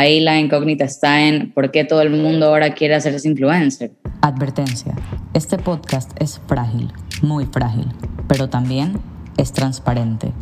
ahí 0.00 0.20
la 0.20 0.38
incógnita 0.38 0.84
está 0.84 1.20
en 1.20 1.52
por 1.52 1.70
qué 1.70 1.84
todo 1.84 2.00
el 2.00 2.10
mundo 2.10 2.46
ahora 2.46 2.72
quiere 2.72 2.94
hacerse 2.94 3.28
influencer. 3.28 3.92
Advertencia, 4.22 4.94
este 5.34 5.58
podcast 5.58 6.10
es 6.20 6.40
frágil, 6.46 6.90
muy 7.22 7.46
frágil, 7.46 7.86
pero 8.26 8.48
también 8.48 8.98
es 9.36 9.52
transparente. 9.52 10.32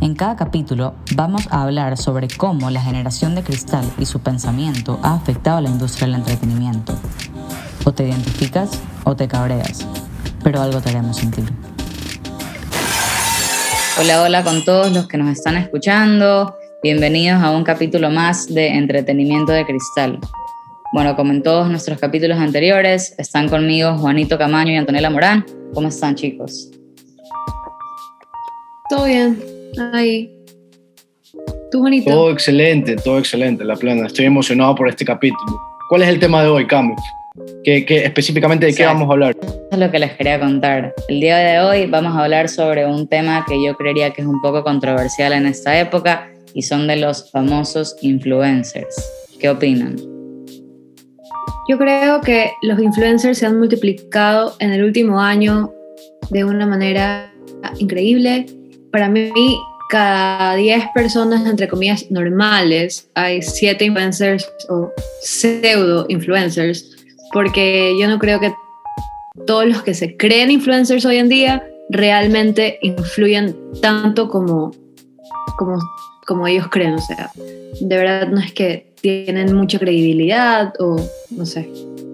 En 0.00 0.14
cada 0.14 0.36
capítulo 0.36 0.94
vamos 1.14 1.46
a 1.50 1.62
hablar 1.62 1.96
sobre 1.96 2.28
cómo 2.28 2.68
la 2.70 2.82
generación 2.82 3.34
de 3.34 3.42
cristal 3.42 3.84
y 3.98 4.06
su 4.06 4.20
pensamiento 4.20 4.98
ha 5.02 5.14
afectado 5.14 5.58
a 5.58 5.60
la 5.60 5.70
industria 5.70 6.06
del 6.06 6.16
entretenimiento. 6.16 6.94
O 7.84 7.92
te 7.92 8.08
identificas 8.08 8.80
o 9.04 9.14
te 9.14 9.28
cabreas, 9.28 9.86
pero 10.42 10.60
algo 10.60 10.80
te 10.80 10.90
haremos 10.90 11.16
sentir. 11.16 11.44
Hola, 14.00 14.22
hola 14.22 14.42
con 14.42 14.64
todos 14.64 14.92
los 14.92 15.06
que 15.06 15.16
nos 15.16 15.30
están 15.30 15.56
escuchando. 15.56 16.56
Bienvenidos 16.82 17.42
a 17.42 17.52
un 17.52 17.64
capítulo 17.64 18.10
más 18.10 18.52
de 18.52 18.68
Entretenimiento 18.68 19.50
de 19.50 19.64
Cristal. 19.64 20.18
Bueno, 20.92 21.16
como 21.16 21.32
en 21.32 21.42
todos 21.42 21.70
nuestros 21.70 21.98
capítulos 21.98 22.38
anteriores, 22.38 23.14
están 23.18 23.48
conmigo 23.48 23.96
Juanito 23.96 24.36
Camaño 24.36 24.72
y 24.72 24.76
Antonella 24.76 25.08
Morán. 25.08 25.44
¿Cómo 25.72 25.88
están, 25.88 26.14
chicos? 26.14 26.70
Todo 28.90 29.06
bien. 29.06 29.42
Ahí. 29.94 30.30
¿Tú, 31.70 31.80
Juanito? 31.80 32.10
Todo 32.10 32.30
excelente, 32.30 32.94
todo 32.96 33.18
excelente, 33.18 33.64
la 33.64 33.76
plena. 33.76 34.06
Estoy 34.06 34.26
emocionado 34.26 34.74
por 34.74 34.88
este 34.88 35.04
capítulo. 35.04 35.58
¿Cuál 35.88 36.02
es 36.02 36.08
el 36.08 36.20
tema 36.20 36.42
de 36.42 36.48
hoy, 36.50 36.66
Camus? 36.66 37.00
¿Qué, 37.64 37.84
específicamente 37.88 38.66
de 38.66 38.74
qué 38.74 38.84
vamos 38.84 39.08
a 39.08 39.12
hablar? 39.12 39.34
Eso 39.42 39.68
es 39.72 39.78
lo 39.78 39.90
que 39.90 39.98
les 39.98 40.12
quería 40.12 40.38
contar. 40.38 40.94
El 41.08 41.20
día 41.20 41.38
de 41.38 41.58
hoy 41.60 41.86
vamos 41.86 42.14
a 42.14 42.24
hablar 42.24 42.50
sobre 42.50 42.86
un 42.86 43.08
tema 43.08 43.44
que 43.48 43.62
yo 43.64 43.74
creería 43.76 44.10
que 44.10 44.20
es 44.20 44.26
un 44.26 44.40
poco 44.42 44.62
controversial 44.62 45.32
en 45.32 45.46
esta 45.46 45.78
época 45.80 46.30
y 46.56 46.62
son 46.62 46.86
de 46.86 46.96
los 46.96 47.30
famosos 47.30 47.94
influencers. 48.00 48.96
¿Qué 49.38 49.50
opinan? 49.50 49.96
Yo 51.68 51.76
creo 51.76 52.22
que 52.22 52.50
los 52.62 52.80
influencers 52.80 53.38
se 53.38 53.46
han 53.46 53.58
multiplicado 53.58 54.56
en 54.58 54.72
el 54.72 54.82
último 54.82 55.20
año 55.20 55.70
de 56.30 56.44
una 56.44 56.66
manera 56.66 57.30
increíble. 57.78 58.46
Para 58.90 59.10
mí, 59.10 59.32
cada 59.90 60.54
10 60.54 60.84
personas, 60.94 61.46
entre 61.46 61.68
comillas, 61.68 62.10
normales, 62.10 63.10
hay 63.14 63.42
7 63.42 63.84
influencers 63.84 64.48
o 64.70 64.90
pseudo 65.20 66.06
influencers, 66.08 66.96
porque 67.34 67.94
yo 68.00 68.08
no 68.08 68.18
creo 68.18 68.40
que 68.40 68.54
todos 69.46 69.66
los 69.66 69.82
que 69.82 69.92
se 69.92 70.16
creen 70.16 70.50
influencers 70.50 71.04
hoy 71.04 71.18
en 71.18 71.28
día 71.28 71.62
realmente 71.90 72.78
influyen 72.80 73.54
tanto 73.82 74.30
como, 74.30 74.70
como, 75.58 75.78
como 76.26 76.46
ellos 76.46 76.68
creen. 76.68 76.94
O 76.94 77.00
sea, 77.00 77.30
de 77.80 77.96
verdad 77.96 78.28
no 78.28 78.40
es 78.40 78.52
que 78.52 78.92
tienen 79.00 79.54
mucha 79.54 79.78
credibilidad 79.78 80.72
o 80.78 80.96
no 81.30 81.46
sé. 81.46 81.68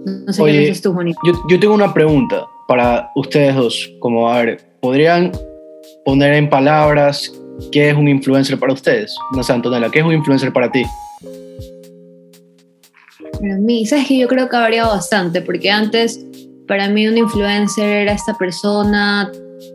No 0.05 0.33
sé 0.33 0.45
qué 0.45 0.53
dices 0.53 0.83
tú, 0.83 0.93
Juanito. 0.93 1.19
Yo, 1.25 1.33
yo 1.49 1.59
tengo 1.59 1.75
una 1.75 1.93
pregunta 1.93 2.47
para 2.69 3.11
ustedes 3.17 3.55
dos. 3.55 3.91
Como, 3.99 4.29
a 4.29 4.43
ver, 4.43 4.61
¿podrían 4.81 5.33
poner 6.05 6.35
en 6.35 6.49
palabras 6.49 7.33
qué 7.71 7.91
es 7.91 7.97
un 7.97 8.09
influencer 8.09 8.59
para 8.59 8.73
ustedes? 8.73 9.15
No 9.35 9.43
sé, 9.43 9.53
Antonella, 9.53 9.91
¿qué 9.91 10.01
es 10.01 10.05
un 10.05 10.13
influencer 10.13 10.53
para 10.53 10.71
ti? 10.71 10.85
Para 13.41 13.57
mí, 13.57 13.87
sabes 13.87 14.07
que 14.09 14.19
yo 14.19 14.29
creo 14.29 14.49
que 14.49 14.57
ha 14.57 14.61
variado 14.61 14.91
bastante, 14.91 15.41
porque 15.41 15.71
antes 15.71 16.25
para 16.67 16.89
mí 16.89 17.07
un 17.07 17.19
influencer 17.19 17.89
era 17.89 18.13
esta 18.13 18.35
persona 18.35 19.31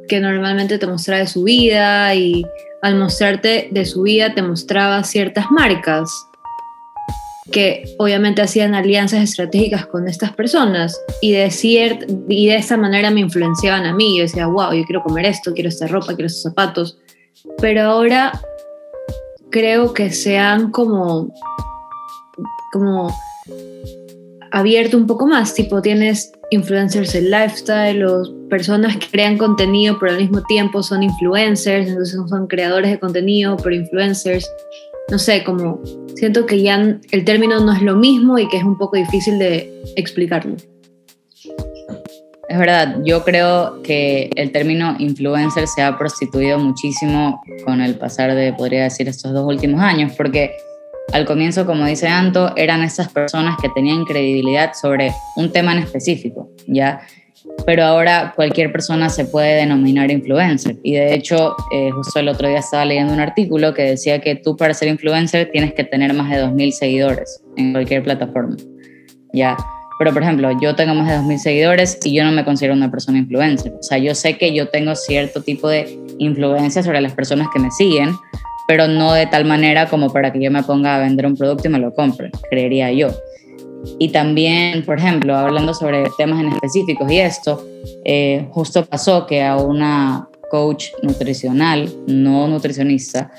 que 0.07 0.19
normalmente 0.19 0.77
te 0.77 0.87
mostraba 0.87 1.21
de 1.21 1.27
su 1.27 1.43
vida 1.43 2.13
y 2.15 2.45
al 2.81 2.95
mostrarte 2.95 3.69
de 3.71 3.85
su 3.85 4.03
vida 4.03 4.33
te 4.33 4.41
mostraba 4.41 5.03
ciertas 5.03 5.49
marcas 5.51 6.27
que 7.51 7.95
obviamente 7.97 8.41
hacían 8.41 8.75
alianzas 8.75 9.21
estratégicas 9.21 9.85
con 9.85 10.07
estas 10.07 10.33
personas 10.33 10.99
y 11.21 11.31
de, 11.31 11.49
y 12.27 12.47
de 12.47 12.55
esta 12.55 12.77
manera 12.77 13.09
me 13.09 13.21
influenciaban 13.21 13.85
a 13.85 13.93
mí. 13.93 14.17
Yo 14.17 14.23
decía, 14.23 14.47
wow, 14.47 14.73
yo 14.73 14.83
quiero 14.83 15.03
comer 15.03 15.25
esto, 15.25 15.53
quiero 15.53 15.69
esta 15.69 15.87
ropa, 15.87 16.07
quiero 16.07 16.27
estos 16.27 16.43
zapatos. 16.43 16.97
Pero 17.59 17.83
ahora 17.83 18.33
creo 19.49 19.93
que 19.93 20.11
se 20.11 20.37
han 20.37 20.71
como, 20.71 21.33
como 22.73 23.15
abierto 24.51 24.97
un 24.97 25.07
poco 25.07 25.25
más, 25.25 25.53
tipo 25.53 25.81
tienes 25.81 26.31
influencers 26.51 27.15
en 27.15 27.29
lifestyle 27.29 28.03
o 28.05 28.23
personas 28.49 28.97
que 28.97 29.07
crean 29.07 29.37
contenido 29.37 29.97
pero 29.99 30.13
al 30.13 30.19
mismo 30.19 30.41
tiempo 30.43 30.81
son 30.81 31.03
influencers, 31.03 31.89
entonces 31.89 32.19
son 32.29 32.47
creadores 32.47 32.91
de 32.91 32.99
contenido 32.99 33.57
pero 33.57 33.75
influencers 33.75 34.49
no 35.09 35.17
sé, 35.17 35.43
como 35.43 35.79
siento 36.15 36.45
que 36.45 36.61
ya 36.61 36.75
el 37.11 37.25
término 37.25 37.59
no 37.61 37.71
es 37.71 37.81
lo 37.81 37.95
mismo 37.95 38.37
y 38.37 38.47
que 38.49 38.57
es 38.57 38.63
un 38.63 38.77
poco 38.77 38.97
difícil 38.97 39.39
de 39.39 39.71
explicarlo. 39.95 40.55
Es 42.49 42.57
verdad, 42.57 42.97
yo 43.03 43.23
creo 43.23 43.81
que 43.83 44.29
el 44.35 44.51
término 44.51 44.95
influencer 44.99 45.67
se 45.67 45.81
ha 45.81 45.97
prostituido 45.97 46.57
muchísimo 46.59 47.41
con 47.65 47.81
el 47.81 47.95
pasar 47.95 48.35
de, 48.35 48.53
podría 48.53 48.83
decir, 48.83 49.07
estos 49.07 49.33
dos 49.33 49.45
últimos 49.45 49.81
años, 49.81 50.13
porque 50.15 50.51
al 51.13 51.25
comienzo, 51.25 51.65
como 51.65 51.85
dice 51.85 52.07
Anto, 52.07 52.53
eran 52.55 52.83
esas 52.83 53.09
personas 53.11 53.57
que 53.61 53.69
tenían 53.69 54.05
credibilidad 54.05 54.73
sobre 54.73 55.11
un 55.35 55.51
tema 55.51 55.71
en 55.71 55.79
específico, 55.79 56.49
¿ya? 56.67 57.01
pero 57.65 57.83
ahora 57.83 58.33
cualquier 58.35 58.71
persona 58.71 59.09
se 59.09 59.25
puede 59.25 59.55
denominar 59.55 60.11
influencer. 60.11 60.77
Y 60.83 60.93
de 60.93 61.13
hecho, 61.13 61.55
eh, 61.71 61.89
justo 61.91 62.19
el 62.19 62.29
otro 62.29 62.47
día 62.47 62.59
estaba 62.59 62.85
leyendo 62.85 63.13
un 63.13 63.19
artículo 63.19 63.73
que 63.73 63.83
decía 63.83 64.21
que 64.21 64.35
tú 64.35 64.55
para 64.55 64.73
ser 64.73 64.87
influencer 64.87 65.49
tienes 65.51 65.73
que 65.73 65.83
tener 65.83 66.13
más 66.13 66.29
de 66.29 66.43
2.000 66.43 66.71
seguidores 66.71 67.41
en 67.57 67.71
cualquier 67.73 68.03
plataforma. 68.03 68.55
Ya. 69.33 69.57
Pero, 69.99 70.13
por 70.13 70.21
ejemplo, 70.21 70.51
yo 70.61 70.75
tengo 70.75 70.93
más 70.93 71.07
de 71.09 71.15
2.000 71.15 71.37
seguidores 71.39 71.97
y 72.03 72.15
yo 72.15 72.23
no 72.23 72.31
me 72.31 72.45
considero 72.45 72.73
una 72.73 72.91
persona 72.91 73.17
influencer. 73.17 73.73
O 73.73 73.83
sea, 73.83 73.97
yo 73.97 74.13
sé 74.13 74.37
que 74.37 74.53
yo 74.53 74.69
tengo 74.69 74.95
cierto 74.95 75.41
tipo 75.41 75.67
de 75.67 75.99
influencia 76.19 76.83
sobre 76.83 77.01
las 77.01 77.13
personas 77.13 77.47
que 77.51 77.59
me 77.59 77.71
siguen, 77.71 78.11
pero 78.67 78.87
no 78.87 79.13
de 79.13 79.25
tal 79.27 79.45
manera 79.45 79.87
como 79.87 80.11
para 80.11 80.31
que 80.31 80.41
yo 80.41 80.51
me 80.51 80.63
ponga 80.63 80.95
a 80.95 80.99
vender 80.99 81.25
un 81.25 81.35
producto 81.35 81.67
y 81.67 81.71
me 81.71 81.79
lo 81.79 81.93
compre, 81.93 82.31
creería 82.49 82.91
yo. 82.91 83.09
Y 83.99 84.09
también, 84.09 84.83
por 84.83 84.97
ejemplo, 84.97 85.35
hablando 85.35 85.73
sobre 85.73 86.03
temas 86.17 86.41
en 86.41 86.51
específicos 86.51 87.11
y 87.11 87.19
esto, 87.19 87.65
eh, 88.03 88.47
justo 88.51 88.85
pasó 88.85 89.25
que 89.25 89.43
a 89.43 89.57
una 89.57 90.27
coach 90.49 90.87
nutricional, 91.01 91.89
no 92.07 92.47
nutricionista, 92.47 93.31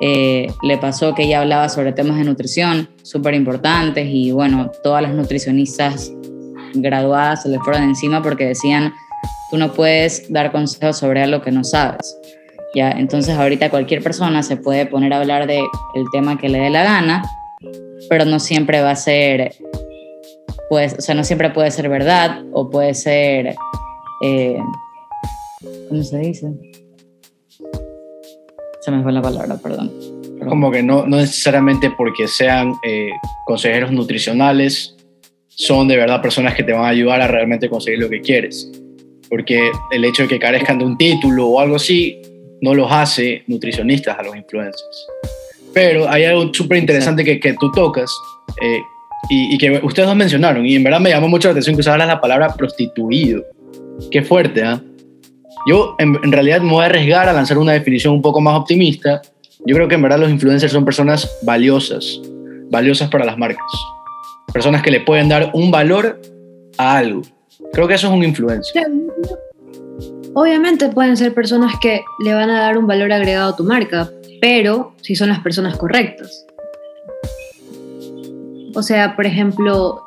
eh, 0.00 0.48
le 0.62 0.78
pasó 0.78 1.14
que 1.14 1.24
ella 1.24 1.40
hablaba 1.40 1.68
sobre 1.68 1.92
temas 1.92 2.18
de 2.18 2.24
nutrición 2.24 2.88
súper 3.02 3.34
importantes 3.34 4.08
y 4.08 4.32
bueno, 4.32 4.70
todas 4.82 5.02
las 5.02 5.14
nutricionistas 5.14 6.12
graduadas 6.74 7.44
se 7.44 7.48
le 7.48 7.60
fueron 7.60 7.84
encima 7.84 8.20
porque 8.22 8.46
decían, 8.46 8.92
tú 9.50 9.58
no 9.58 9.72
puedes 9.72 10.32
dar 10.32 10.50
consejos 10.50 10.98
sobre 10.98 11.22
algo 11.22 11.42
que 11.42 11.52
no 11.52 11.62
sabes. 11.62 12.16
Ya, 12.74 12.90
entonces 12.90 13.34
ahorita 13.34 13.70
cualquier 13.70 14.02
persona 14.02 14.42
se 14.42 14.56
puede 14.56 14.86
poner 14.86 15.12
a 15.12 15.18
hablar 15.18 15.46
de 15.46 15.58
el 15.94 16.04
tema 16.10 16.38
que 16.38 16.48
le 16.48 16.58
dé 16.58 16.70
la 16.70 16.84
gana, 16.84 17.22
pero 18.08 18.24
no 18.24 18.38
siempre 18.38 18.80
va 18.80 18.92
a 18.92 18.96
ser 18.96 19.52
pues, 20.72 20.94
o 20.98 21.02
sea, 21.02 21.14
no 21.14 21.22
siempre 21.22 21.50
puede 21.50 21.70
ser 21.70 21.90
verdad 21.90 22.46
o 22.50 22.70
puede 22.70 22.94
ser, 22.94 23.54
eh, 24.22 24.56
¿cómo 25.86 26.02
se 26.02 26.16
dice? 26.16 26.50
Se 28.80 28.90
me 28.90 29.02
fue 29.02 29.12
la 29.12 29.20
palabra, 29.20 29.58
perdón. 29.58 29.92
Como 30.48 30.70
que 30.70 30.82
no, 30.82 31.06
no 31.06 31.18
necesariamente 31.18 31.90
porque 31.90 32.26
sean 32.26 32.72
eh, 32.84 33.10
consejeros 33.44 33.92
nutricionales 33.92 34.96
son 35.48 35.88
de 35.88 35.98
verdad 35.98 36.22
personas 36.22 36.54
que 36.54 36.62
te 36.62 36.72
van 36.72 36.86
a 36.86 36.88
ayudar 36.88 37.20
a 37.20 37.28
realmente 37.28 37.68
conseguir 37.68 38.00
lo 38.00 38.08
que 38.08 38.22
quieres. 38.22 38.72
Porque 39.28 39.70
el 39.90 40.06
hecho 40.06 40.22
de 40.22 40.30
que 40.30 40.38
carezcan 40.38 40.78
de 40.78 40.86
un 40.86 40.96
título 40.96 41.48
o 41.48 41.60
algo 41.60 41.76
así 41.76 42.21
no 42.62 42.74
los 42.74 42.90
hace 42.90 43.42
nutricionistas 43.48 44.18
a 44.18 44.22
los 44.22 44.34
influencers. 44.34 45.06
Pero 45.74 46.08
hay 46.08 46.24
algo 46.24 46.52
súper 46.54 46.78
interesante 46.78 47.24
que, 47.24 47.38
que, 47.38 47.54
tú 47.54 47.70
tocas, 47.72 48.10
eh, 48.62 48.80
y, 49.28 49.58
que 49.58 49.80
ustedes 49.82 50.08
dos 50.08 50.16
mencionaron, 50.16 50.64
y 50.64 50.76
en 50.76 50.84
verdad 50.84 51.00
me 51.00 51.10
llamó 51.10 51.28
mucho 51.28 51.48
la 51.48 51.52
atención 51.52 51.76
que 51.76 51.80
usaras 51.80 52.06
la 52.06 52.20
palabra 52.20 52.54
prostituido. 52.54 53.44
Qué 54.10 54.22
fuerte, 54.22 54.62
¿ah? 54.62 54.80
Yo 55.68 55.94
en, 55.98 56.32
realidad 56.32 56.60
me 56.60 56.72
voy 56.72 56.82
a 56.82 56.86
arriesgar 56.86 57.28
a 57.28 57.32
lanzar 57.32 57.58
una 57.58 57.72
definición 57.72 58.14
un 58.14 58.22
poco 58.22 58.40
más 58.40 58.58
optimista. 58.58 59.22
Yo 59.64 59.76
creo 59.76 59.86
que 59.86 59.94
en 59.94 60.02
verdad 60.02 60.18
los 60.18 60.30
influencers 60.30 60.72
son 60.72 60.84
personas 60.84 61.30
valiosas, 61.42 62.20
valiosas 62.70 63.08
para 63.10 63.24
las 63.24 63.38
marcas. 63.38 63.64
Personas 64.52 64.82
que 64.82 64.90
le 64.90 65.00
pueden 65.00 65.28
dar 65.28 65.50
un 65.54 65.70
valor 65.70 66.20
a 66.78 66.96
algo. 66.96 67.22
Creo 67.72 67.86
que 67.86 67.94
eso 67.94 68.08
es 68.08 68.12
un 68.12 68.24
influencer. 68.24 68.86
Obviamente 70.34 70.88
pueden 70.88 71.16
ser 71.16 71.34
personas 71.34 71.74
que 71.80 72.04
le 72.24 72.32
van 72.32 72.48
a 72.48 72.60
dar 72.60 72.78
un 72.78 72.86
valor 72.86 73.12
agregado 73.12 73.52
a 73.52 73.56
tu 73.56 73.64
marca, 73.64 74.10
pero 74.40 74.94
si 75.02 75.14
son 75.14 75.28
las 75.28 75.40
personas 75.40 75.76
correctas. 75.76 76.46
O 78.74 78.82
sea, 78.82 79.14
por 79.14 79.26
ejemplo, 79.26 80.02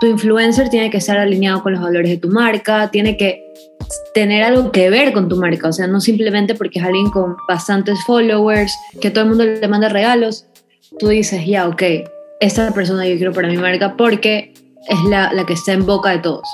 tu 0.00 0.06
influencer 0.06 0.68
tiene 0.68 0.90
que 0.90 0.98
estar 0.98 1.16
alineado 1.16 1.62
con 1.62 1.72
los 1.72 1.80
valores 1.80 2.10
de 2.10 2.18
tu 2.18 2.28
marca, 2.28 2.90
tiene 2.90 3.16
que 3.16 3.42
tener 4.12 4.42
algo 4.42 4.70
que 4.70 4.90
ver 4.90 5.14
con 5.14 5.28
tu 5.28 5.36
marca, 5.36 5.68
o 5.68 5.72
sea, 5.72 5.86
no 5.86 6.00
simplemente 6.00 6.54
porque 6.54 6.78
es 6.78 6.84
alguien 6.84 7.10
con 7.10 7.36
bastantes 7.48 7.98
followers, 8.04 8.74
que 9.00 9.10
todo 9.10 9.24
el 9.24 9.30
mundo 9.30 9.44
le 9.44 9.68
manda 9.68 9.88
regalos, 9.88 10.46
tú 10.98 11.08
dices, 11.08 11.46
ya, 11.46 11.68
ok, 11.68 11.82
esta 12.40 12.70
persona 12.72 13.06
yo 13.06 13.16
quiero 13.16 13.32
para 13.32 13.48
mi 13.48 13.56
marca 13.56 13.96
porque 13.96 14.52
es 14.88 15.04
la, 15.04 15.32
la 15.32 15.44
que 15.46 15.54
está 15.54 15.72
en 15.72 15.86
boca 15.86 16.10
de 16.10 16.18
todos. 16.18 16.48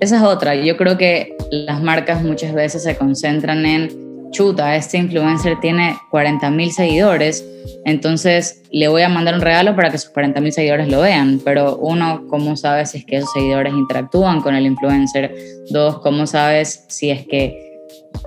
Esa 0.00 0.16
es 0.16 0.22
otra. 0.22 0.54
Yo 0.54 0.76
creo 0.76 0.96
que 0.96 1.36
las 1.50 1.82
marcas 1.82 2.22
muchas 2.22 2.54
veces 2.54 2.82
se 2.82 2.96
concentran 2.96 3.66
en, 3.66 4.08
chuta, 4.30 4.76
este 4.76 4.98
influencer 4.98 5.58
tiene 5.60 5.96
40 6.10 6.50
mil 6.50 6.70
seguidores, 6.72 7.44
entonces 7.84 8.62
le 8.70 8.88
voy 8.88 9.02
a 9.02 9.08
mandar 9.08 9.34
un 9.34 9.40
regalo 9.40 9.74
para 9.74 9.90
que 9.90 9.98
sus 9.98 10.10
40 10.10 10.40
mil 10.40 10.52
seguidores 10.52 10.88
lo 10.88 11.00
vean. 11.00 11.40
Pero 11.44 11.76
uno, 11.76 12.24
¿cómo 12.28 12.56
sabes 12.56 12.90
si 12.90 12.98
es 12.98 13.04
que 13.04 13.16
esos 13.16 13.32
seguidores 13.32 13.72
interactúan 13.72 14.40
con 14.40 14.54
el 14.54 14.66
influencer? 14.66 15.34
Dos, 15.70 16.00
¿cómo 16.00 16.26
sabes 16.26 16.84
si 16.88 17.10
es 17.10 17.26
que 17.26 17.64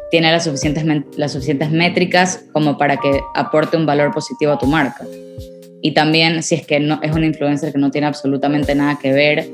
tiene 0.09 0.31
las 0.31 0.43
suficientes, 0.43 0.85
las 1.17 1.31
suficientes 1.31 1.71
métricas 1.71 2.43
como 2.51 2.77
para 2.77 2.97
que 2.97 3.21
aporte 3.35 3.77
un 3.77 3.85
valor 3.85 4.13
positivo 4.13 4.51
a 4.51 4.59
tu 4.59 4.67
marca? 4.67 5.05
Y 5.81 5.93
también 5.93 6.43
si 6.43 6.55
es 6.55 6.65
que 6.65 6.79
no, 6.79 6.99
es 7.01 7.11
un 7.11 7.23
influencer 7.23 7.71
que 7.71 7.79
no 7.79 7.91
tiene 7.91 8.07
absolutamente 8.07 8.75
nada 8.75 8.99
que 9.01 9.11
ver 9.11 9.49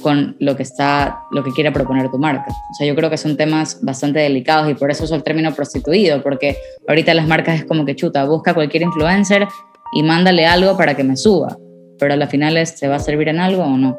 con 0.00 0.36
lo 0.38 0.56
que 0.56 0.62
está, 0.62 1.24
lo 1.32 1.42
que 1.42 1.50
quiere 1.50 1.72
proponer 1.72 2.10
tu 2.10 2.18
marca. 2.18 2.46
O 2.48 2.74
sea, 2.74 2.86
yo 2.86 2.94
creo 2.94 3.10
que 3.10 3.16
son 3.16 3.36
temas 3.36 3.80
bastante 3.82 4.20
delicados 4.20 4.70
y 4.70 4.74
por 4.74 4.90
eso 4.90 5.04
uso 5.04 5.14
el 5.14 5.22
término 5.22 5.52
prostituido, 5.54 6.22
porque 6.22 6.56
ahorita 6.86 7.14
las 7.14 7.26
marcas 7.26 7.60
es 7.60 7.64
como 7.64 7.84
que 7.84 7.96
chuta, 7.96 8.24
busca 8.24 8.54
cualquier 8.54 8.84
influencer 8.84 9.46
y 9.92 10.02
mándale 10.02 10.46
algo 10.46 10.76
para 10.76 10.94
que 10.96 11.04
me 11.04 11.16
suba, 11.16 11.58
pero 11.98 12.14
a 12.14 12.16
la 12.16 12.28
final 12.28 12.56
es, 12.56 12.70
¿se 12.70 12.88
va 12.88 12.96
a 12.96 13.00
servir 13.00 13.28
en 13.28 13.40
algo 13.40 13.64
o 13.64 13.76
no? 13.76 13.98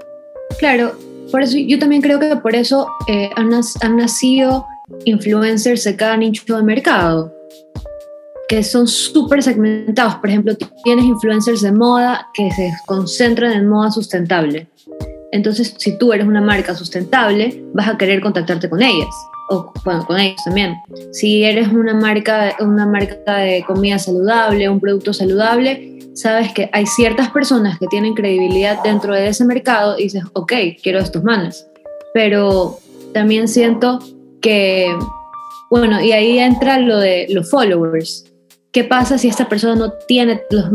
Claro, 0.57 0.93
por 1.31 1.43
eso 1.43 1.57
yo 1.57 1.77
también 1.77 2.01
creo 2.01 2.19
que 2.19 2.35
por 2.37 2.55
eso 2.55 2.87
eh, 3.07 3.29
han, 3.35 3.51
han 3.53 3.97
nacido 3.97 4.65
influencers 5.05 5.83
de 5.83 5.95
cada 5.95 6.17
nicho 6.17 6.55
de 6.55 6.63
mercado 6.63 7.38
que 8.49 8.63
son 8.63 8.87
súper 8.87 9.43
segmentados. 9.43 10.15
Por 10.15 10.29
ejemplo, 10.29 10.55
tienes 10.83 11.05
influencers 11.05 11.61
de 11.61 11.71
moda 11.71 12.27
que 12.33 12.49
se 12.51 12.73
concentran 12.87 13.53
en 13.53 13.67
moda 13.67 13.91
sustentable. 13.91 14.67
Entonces, 15.31 15.75
si 15.77 15.97
tú 15.99 16.11
eres 16.11 16.27
una 16.27 16.41
marca 16.41 16.73
sustentable, 16.73 17.63
vas 17.73 17.87
a 17.87 17.97
querer 17.97 18.19
contactarte 18.19 18.67
con 18.67 18.81
ellas 18.81 19.07
o 19.49 19.71
bueno, 19.85 20.05
con 20.05 20.19
ellos 20.19 20.41
también. 20.43 20.75
Si 21.11 21.43
eres 21.43 21.67
una 21.69 21.93
marca, 21.93 22.55
una 22.59 22.85
marca 22.85 23.37
de 23.37 23.63
comida 23.65 23.99
saludable, 23.99 24.67
un 24.67 24.79
producto 24.79 25.13
saludable, 25.13 25.99
sabes 26.13 26.51
que 26.51 26.69
hay 26.73 26.85
ciertas 26.85 27.29
personas 27.29 27.77
que 27.79 27.87
tienen 27.87 28.13
credibilidad 28.13 28.81
dentro 28.83 29.13
de 29.13 29.27
ese 29.27 29.45
mercado 29.45 29.97
y 29.97 30.03
dices, 30.03 30.23
ok, 30.33 30.53
quiero 30.81 30.99
estos 30.99 31.23
manes. 31.23 31.67
Pero 32.13 32.79
también 33.13 33.47
siento 33.47 33.99
que, 34.41 34.91
bueno, 35.69 36.01
y 36.01 36.11
ahí 36.13 36.39
entra 36.39 36.79
lo 36.79 36.97
de 36.97 37.27
los 37.29 37.49
followers. 37.49 38.25
¿Qué 38.71 38.83
pasa 38.83 39.17
si 39.17 39.27
esta 39.27 39.49
persona 39.49 39.75
no 39.75 39.93
tiene 40.07 40.41
los, 40.51 40.65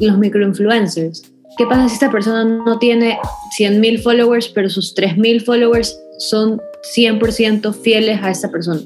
los 0.00 0.18
microinfluencers? 0.18 1.32
¿Qué 1.58 1.66
pasa 1.66 1.88
si 1.88 1.94
esta 1.94 2.10
persona 2.10 2.44
no 2.44 2.78
tiene 2.78 3.18
100.000 3.58 4.00
followers, 4.00 4.48
pero 4.48 4.70
sus 4.70 4.94
3.000 4.94 5.44
followers 5.44 5.98
son 6.18 6.60
100% 6.96 7.74
fieles 7.74 8.22
a 8.22 8.30
esta 8.30 8.50
persona? 8.50 8.80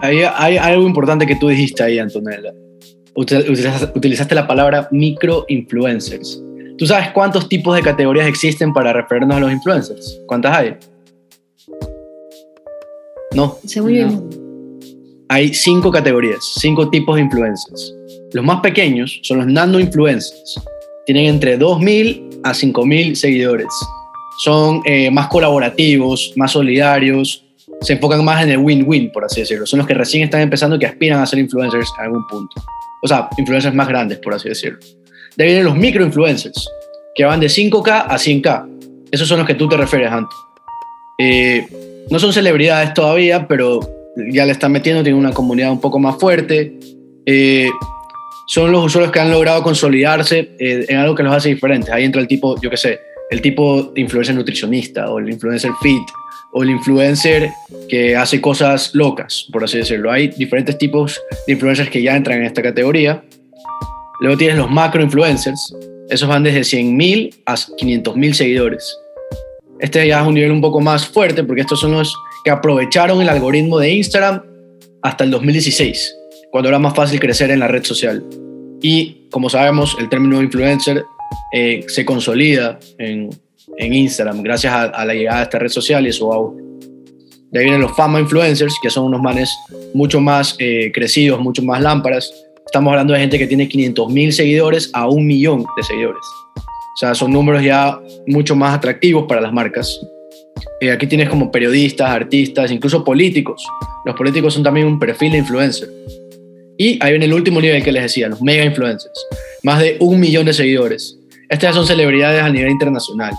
Hay, 0.00 0.18
hay, 0.22 0.56
algo 0.56 0.86
importante 0.86 1.26
que 1.26 1.36
tú 1.36 1.48
dijiste 1.48 1.82
ahí, 1.82 1.98
Antonella. 1.98 2.52
Utilizaste, 3.14 3.98
utilizaste 3.98 4.34
la 4.34 4.46
palabra 4.46 4.88
microinfluencers. 4.92 6.42
¿Tú 6.78 6.86
sabes 6.86 7.10
cuántos 7.10 7.48
tipos 7.48 7.74
de 7.74 7.82
categorías 7.82 8.26
existen 8.26 8.72
para 8.72 8.92
referirnos 8.92 9.36
a 9.36 9.40
los 9.40 9.52
influencers? 9.52 10.20
¿Cuántas 10.26 10.56
hay? 10.56 10.76
No. 13.34 13.58
Según 13.66 13.92
yo. 13.92 14.39
Hay 15.32 15.54
cinco 15.54 15.92
categorías, 15.92 16.40
cinco 16.58 16.90
tipos 16.90 17.14
de 17.14 17.22
influencers. 17.22 17.94
Los 18.32 18.44
más 18.44 18.60
pequeños 18.60 19.20
son 19.22 19.38
los 19.38 19.46
nano 19.46 19.78
influencers 19.78 20.60
tienen 21.06 21.26
entre 21.26 21.58
2.000 21.58 22.40
a 22.42 22.52
5.000 22.52 23.14
seguidores. 23.14 23.68
Son 24.38 24.82
eh, 24.84 25.10
más 25.10 25.28
colaborativos, 25.28 26.32
más 26.36 26.52
solidarios, 26.52 27.44
se 27.80 27.92
enfocan 27.92 28.24
más 28.24 28.42
en 28.42 28.50
el 28.50 28.58
win-win, 28.58 29.12
por 29.12 29.24
así 29.24 29.40
decirlo. 29.40 29.66
Son 29.66 29.78
los 29.78 29.86
que 29.86 29.94
recién 29.94 30.24
están 30.24 30.40
empezando 30.40 30.76
y 30.76 30.78
que 30.80 30.86
aspiran 30.86 31.20
a 31.20 31.26
ser 31.26 31.38
influencers 31.38 31.88
en 31.98 32.04
algún 32.06 32.26
punto. 32.26 32.60
O 33.02 33.08
sea, 33.08 33.28
influencers 33.38 33.74
más 33.74 33.88
grandes, 33.88 34.18
por 34.18 34.34
así 34.34 34.48
decirlo. 34.48 34.78
De 35.36 35.44
ahí 35.44 35.50
vienen 35.50 35.64
los 35.64 35.76
micro-influencers, 35.76 36.68
que 37.14 37.24
van 37.24 37.40
de 37.40 37.46
5K 37.46 38.06
a 38.08 38.16
100K. 38.16 38.68
Esos 39.12 39.28
son 39.28 39.38
los 39.38 39.46
que 39.46 39.54
tú 39.54 39.68
te 39.68 39.76
refieres, 39.76 40.10
Anto. 40.10 40.34
Eh, 41.18 41.66
no 42.10 42.18
son 42.18 42.32
celebridades 42.32 42.94
todavía, 42.94 43.46
pero 43.46 43.80
ya 44.30 44.46
le 44.46 44.52
están 44.52 44.72
metiendo, 44.72 45.02
tienen 45.02 45.18
una 45.18 45.32
comunidad 45.32 45.72
un 45.72 45.80
poco 45.80 45.98
más 45.98 46.18
fuerte. 46.18 46.78
Eh, 47.26 47.70
son 48.46 48.72
los 48.72 48.84
usuarios 48.84 49.12
que 49.12 49.20
han 49.20 49.30
logrado 49.30 49.62
consolidarse 49.62 50.56
eh, 50.58 50.84
en 50.88 50.98
algo 50.98 51.14
que 51.14 51.22
los 51.22 51.34
hace 51.34 51.50
diferentes. 51.50 51.90
Ahí 51.90 52.04
entra 52.04 52.20
el 52.20 52.26
tipo, 52.26 52.60
yo 52.60 52.68
qué 52.68 52.76
sé, 52.76 53.00
el 53.30 53.40
tipo 53.40 53.84
de 53.94 54.00
influencer 54.00 54.34
nutricionista 54.34 55.10
o 55.10 55.18
el 55.18 55.30
influencer 55.30 55.70
fit 55.80 56.02
o 56.52 56.62
el 56.62 56.70
influencer 56.70 57.50
que 57.88 58.16
hace 58.16 58.40
cosas 58.40 58.94
locas, 58.94 59.46
por 59.52 59.62
así 59.62 59.78
decirlo. 59.78 60.10
Hay 60.10 60.28
diferentes 60.28 60.76
tipos 60.78 61.20
de 61.46 61.52
influencers 61.52 61.90
que 61.90 62.02
ya 62.02 62.16
entran 62.16 62.38
en 62.38 62.46
esta 62.46 62.60
categoría. 62.60 63.22
Luego 64.20 64.36
tienes 64.36 64.56
los 64.56 64.70
macro 64.70 65.00
influencers. 65.00 65.74
Esos 66.08 66.28
van 66.28 66.42
desde 66.42 66.60
100.000 66.60 67.42
a 67.46 67.54
500.000 67.54 68.32
seguidores. 68.32 68.98
Este 69.78 70.06
ya 70.06 70.20
es 70.20 70.26
un 70.26 70.34
nivel 70.34 70.50
un 70.50 70.60
poco 70.60 70.80
más 70.80 71.06
fuerte 71.06 71.44
porque 71.44 71.62
estos 71.62 71.80
son 71.80 71.92
los 71.92 72.14
que 72.44 72.50
aprovecharon 72.50 73.20
el 73.20 73.28
algoritmo 73.28 73.78
de 73.78 73.90
Instagram 73.90 74.42
hasta 75.02 75.24
el 75.24 75.30
2016 75.30 76.16
cuando 76.50 76.68
era 76.68 76.78
más 76.78 76.94
fácil 76.94 77.20
crecer 77.20 77.50
en 77.50 77.60
la 77.60 77.68
red 77.68 77.84
social. 77.84 78.24
Y 78.82 79.28
como 79.30 79.48
sabemos, 79.48 79.96
el 80.00 80.08
término 80.08 80.42
influencer 80.42 81.04
eh, 81.52 81.84
se 81.86 82.04
consolida 82.04 82.78
en, 82.98 83.30
en 83.76 83.94
Instagram 83.94 84.42
gracias 84.42 84.72
a, 84.72 85.04
la 85.04 85.14
llegada 85.14 85.38
de 85.38 85.44
esta 85.44 85.58
red 85.58 85.68
social 85.68 86.06
y 86.06 86.12
su 86.12 86.32
auge. 86.32 86.62
De 87.50 87.58
ahí 87.58 87.64
vienen 87.64 87.80
los 87.80 87.96
fama 87.96 88.20
influencers, 88.20 88.74
que 88.80 88.90
son 88.90 89.06
unos 89.06 89.20
manes 89.20 89.50
mucho 89.92 90.20
más 90.20 90.54
eh, 90.58 90.92
crecidos, 90.94 91.40
mucho 91.40 91.62
más 91.62 91.80
lámparas. 91.80 92.32
Estamos 92.64 92.92
hablando 92.92 93.12
de 93.12 93.20
gente 93.20 93.38
que 93.38 93.46
tiene 93.46 93.68
500 93.68 94.08
mil 94.08 94.32
seguidores 94.32 94.90
a 94.92 95.08
un 95.08 95.26
millón 95.26 95.64
de 95.76 95.82
seguidores. 95.82 96.22
O 96.56 96.96
sea, 96.96 97.14
son 97.14 97.32
números 97.32 97.62
ya 97.64 97.98
mucho 98.26 98.54
más 98.54 98.76
atractivos 98.76 99.26
para 99.26 99.40
las 99.40 99.52
marcas. 99.52 100.00
Eh, 100.80 100.90
aquí 100.90 101.06
tienes 101.06 101.28
como 101.28 101.50
periodistas, 101.52 102.08
artistas, 102.08 102.70
incluso 102.70 103.04
políticos. 103.04 103.66
Los 104.04 104.16
políticos 104.16 104.54
son 104.54 104.62
también 104.62 104.86
un 104.86 104.98
perfil 104.98 105.32
de 105.32 105.38
influencer. 105.38 105.88
Y 106.78 106.98
ahí 107.02 107.10
viene 107.10 107.26
el 107.26 107.34
último 107.34 107.60
nivel 107.60 107.82
que 107.84 107.92
les 107.92 108.04
decía, 108.04 108.28
los 108.28 108.40
mega 108.40 108.64
influencers. 108.64 109.26
Más 109.62 109.80
de 109.80 109.98
un 110.00 110.18
millón 110.18 110.46
de 110.46 110.54
seguidores. 110.54 111.18
Estas 111.50 111.74
son 111.74 111.86
celebridades 111.86 112.42
a 112.42 112.48
nivel 112.48 112.70
internacional. 112.70 113.34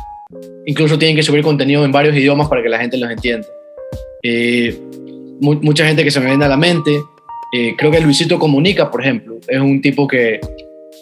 Incluso 0.67 0.99
tienen 0.99 1.15
que 1.15 1.23
subir 1.23 1.43
contenido 1.43 1.83
en 1.83 1.91
varios 1.91 2.15
idiomas 2.15 2.47
para 2.47 2.61
que 2.61 2.69
la 2.69 2.77
gente 2.77 2.97
los 2.97 3.09
entienda. 3.09 3.47
Eh, 4.21 4.79
mucha 5.39 5.87
gente 5.87 6.03
que 6.03 6.11
se 6.11 6.19
me 6.19 6.27
viene 6.27 6.45
a 6.45 6.49
la 6.49 6.57
mente. 6.57 6.91
Eh, 7.53 7.73
creo 7.77 7.89
que 7.89 7.99
Luisito 7.99 8.37
Comunica, 8.37 8.91
por 8.91 9.01
ejemplo, 9.01 9.39
es 9.47 9.59
un 9.59 9.81
tipo 9.81 10.07
que 10.07 10.39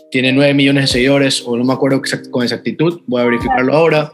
tiene 0.10 0.32
9 0.32 0.54
millones 0.54 0.86
de 0.86 0.88
seguidores, 0.88 1.44
o 1.46 1.58
no 1.58 1.64
me 1.64 1.74
acuerdo 1.74 2.02
con 2.32 2.44
exactitud, 2.44 3.02
voy 3.06 3.22
a 3.22 3.26
verificarlo 3.26 3.74
ahora. 3.74 4.12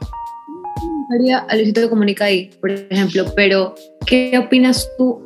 A 1.47 1.55
Luisito 1.55 1.89
Comunica 1.89 2.25
ahí, 2.25 2.49
por 2.59 2.71
ejemplo, 2.71 3.25
pero 3.35 3.75
¿qué 4.05 4.37
opinas 4.37 4.89
tú 4.97 5.21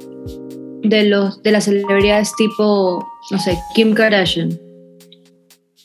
de, 0.83 1.03
los, 1.05 1.41
de 1.43 1.51
las 1.51 1.65
celebridades 1.65 2.31
tipo, 2.37 3.05
no 3.31 3.39
sé, 3.39 3.57
Kim 3.73 3.93
Kardashian. 3.93 4.57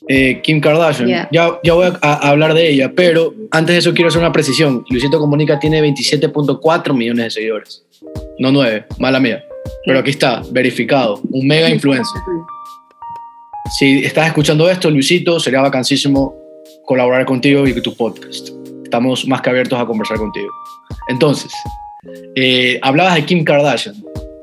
Eh, 0.08 0.40
Kim 0.42 0.60
Kardashian, 0.60 1.08
ya, 1.08 1.58
ya 1.62 1.74
voy 1.74 1.86
a, 2.00 2.14
hablar 2.28 2.54
de 2.54 2.68
ella, 2.70 2.92
pero 2.94 3.34
antes 3.50 3.74
de 3.74 3.78
eso 3.78 3.94
quiero 3.94 4.08
hacer 4.08 4.20
una 4.20 4.32
precisión. 4.32 4.84
Luisito 4.90 5.18
Comunica 5.18 5.58
tiene 5.58 5.82
27.4 5.82 6.94
millones 6.94 7.24
de 7.24 7.30
seguidores, 7.30 7.84
no 8.38 8.52
9, 8.52 8.86
mala 8.98 9.20
mía. 9.20 9.44
Pero 9.86 9.98
aquí 10.00 10.10
está, 10.10 10.42
verificado, 10.50 11.20
un 11.30 11.46
mega 11.46 11.70
influencer. 11.70 12.20
Si 13.78 14.04
estás 14.04 14.26
escuchando 14.26 14.68
esto, 14.68 14.90
Luisito, 14.90 15.40
sería 15.40 15.62
vacancísimo 15.62 16.34
colaborar 16.84 17.24
contigo 17.24 17.66
y 17.66 17.72
tu 17.80 17.94
podcast. 17.96 18.50
Estamos 18.84 19.26
más 19.26 19.42
que 19.42 19.50
abiertos 19.50 19.80
a 19.80 19.86
conversar 19.86 20.18
contigo. 20.18 20.48
Entonces, 21.08 21.52
eh, 22.36 22.78
hablabas 22.82 23.16
de 23.16 23.24
Kim 23.24 23.44
Kardashian. 23.44 23.96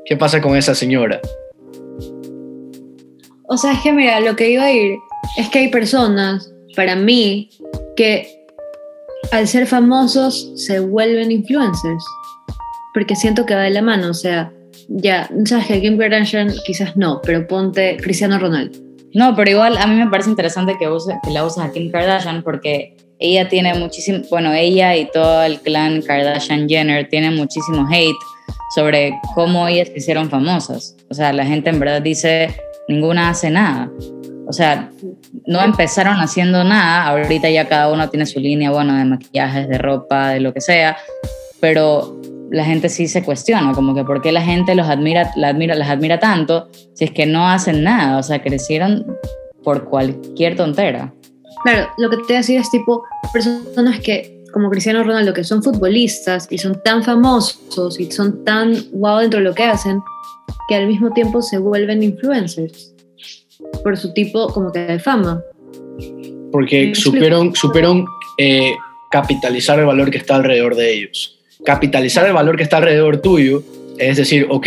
¿Qué 0.04 0.16
pasa 0.16 0.40
con 0.40 0.56
esa 0.56 0.74
señora? 0.74 1.20
O 3.48 3.56
sea, 3.56 3.72
es 3.72 3.80
que 3.80 3.92
mira, 3.92 4.20
lo 4.20 4.36
que 4.36 4.50
iba 4.50 4.64
a 4.64 4.72
ir 4.72 4.98
es 5.36 5.48
que 5.48 5.60
hay 5.60 5.68
personas, 5.68 6.52
para 6.74 6.96
mí, 6.96 7.50
que 7.96 8.26
al 9.30 9.46
ser 9.46 9.66
famosos 9.66 10.52
se 10.56 10.80
vuelven 10.80 11.30
influencers. 11.30 12.04
Porque 12.94 13.16
siento 13.16 13.46
que 13.46 13.54
va 13.54 13.62
de 13.62 13.70
la 13.70 13.82
mano, 13.82 14.10
o 14.10 14.14
sea, 14.14 14.52
ya, 14.88 15.30
sabes 15.44 15.66
que 15.66 15.80
Kim 15.80 15.96
Kardashian 15.96 16.52
quizás 16.66 16.96
no, 16.96 17.20
pero 17.22 17.46
ponte 17.46 17.96
Cristiano 17.98 18.38
Ronaldo. 18.38 18.78
No, 19.14 19.34
pero 19.36 19.50
igual 19.50 19.76
a 19.76 19.86
mí 19.86 19.94
me 19.94 20.10
parece 20.10 20.30
interesante 20.30 20.76
que, 20.78 20.88
use, 20.88 21.18
que 21.22 21.30
la 21.30 21.44
uses 21.44 21.62
a 21.62 21.70
Kim 21.72 21.90
Kardashian 21.90 22.42
porque 22.42 22.96
ella 23.22 23.48
tiene 23.48 23.74
muchísimo, 23.74 24.20
bueno, 24.30 24.52
ella 24.52 24.96
y 24.96 25.08
todo 25.10 25.44
el 25.44 25.60
clan 25.60 26.02
Kardashian 26.02 26.68
Jenner 26.68 27.08
tienen 27.08 27.36
muchísimo 27.36 27.86
hate 27.88 28.16
sobre 28.74 29.14
cómo 29.34 29.68
ellas 29.68 29.88
se 29.88 29.98
hicieron 29.98 30.28
famosas. 30.28 30.96
O 31.08 31.14
sea, 31.14 31.32
la 31.32 31.46
gente 31.46 31.70
en 31.70 31.78
verdad 31.78 32.02
dice, 32.02 32.54
ninguna 32.88 33.30
hace 33.30 33.50
nada. 33.50 33.90
O 34.48 34.52
sea, 34.52 34.90
no 35.46 35.62
empezaron 35.62 36.16
haciendo 36.16 36.64
nada, 36.64 37.06
ahorita 37.06 37.48
ya 37.48 37.68
cada 37.68 37.92
uno 37.92 38.10
tiene 38.10 38.26
su 38.26 38.40
línea, 38.40 38.70
bueno, 38.70 38.96
de 38.96 39.04
maquillajes, 39.04 39.68
de 39.68 39.78
ropa, 39.78 40.30
de 40.30 40.40
lo 40.40 40.52
que 40.52 40.60
sea, 40.60 40.96
pero 41.60 42.20
la 42.50 42.64
gente 42.64 42.88
sí 42.88 43.06
se 43.06 43.22
cuestiona, 43.22 43.72
como 43.72 43.94
que 43.94 44.04
por 44.04 44.20
qué 44.20 44.32
la 44.32 44.42
gente 44.42 44.74
los 44.74 44.88
admira, 44.88 45.30
la 45.36 45.48
admira, 45.48 45.74
las 45.76 45.88
admira 45.88 46.18
tanto 46.18 46.68
si 46.92 47.04
es 47.04 47.12
que 47.12 47.24
no 47.24 47.48
hacen 47.48 47.84
nada, 47.84 48.18
o 48.18 48.22
sea, 48.22 48.42
crecieron 48.42 49.06
por 49.62 49.84
cualquier 49.84 50.56
tontera. 50.56 51.14
Claro, 51.64 51.88
lo 51.98 52.10
que 52.10 52.16
te 52.26 52.34
decía 52.34 52.60
es 52.60 52.70
tipo 52.70 53.04
personas 53.32 54.00
que, 54.00 54.44
como 54.52 54.70
Cristiano 54.70 55.04
Ronaldo, 55.04 55.32
que 55.32 55.44
son 55.44 55.62
futbolistas 55.62 56.48
y 56.50 56.58
son 56.58 56.82
tan 56.82 57.02
famosos 57.02 57.98
y 57.98 58.10
son 58.10 58.44
tan 58.44 58.74
guau 58.90 59.20
dentro 59.20 59.38
de 59.38 59.44
lo 59.44 59.54
que 59.54 59.64
hacen, 59.64 60.00
que 60.68 60.74
al 60.74 60.86
mismo 60.86 61.12
tiempo 61.12 61.40
se 61.42 61.58
vuelven 61.58 62.02
influencers 62.02 62.94
por 63.82 63.96
su 63.96 64.12
tipo 64.12 64.48
como 64.48 64.72
que 64.72 64.80
de 64.80 64.98
fama. 64.98 65.42
Porque 66.50 66.94
supieron, 66.94 67.54
supieron 67.54 68.04
eh, 68.38 68.72
capitalizar 69.10 69.78
el 69.78 69.86
valor 69.86 70.10
que 70.10 70.18
está 70.18 70.36
alrededor 70.36 70.74
de 70.74 70.92
ellos. 70.92 71.38
Capitalizar 71.64 72.26
el 72.26 72.32
valor 72.32 72.56
que 72.56 72.64
está 72.64 72.78
alrededor 72.78 73.18
tuyo 73.18 73.62
es 73.98 74.16
decir, 74.16 74.46
ok, 74.50 74.66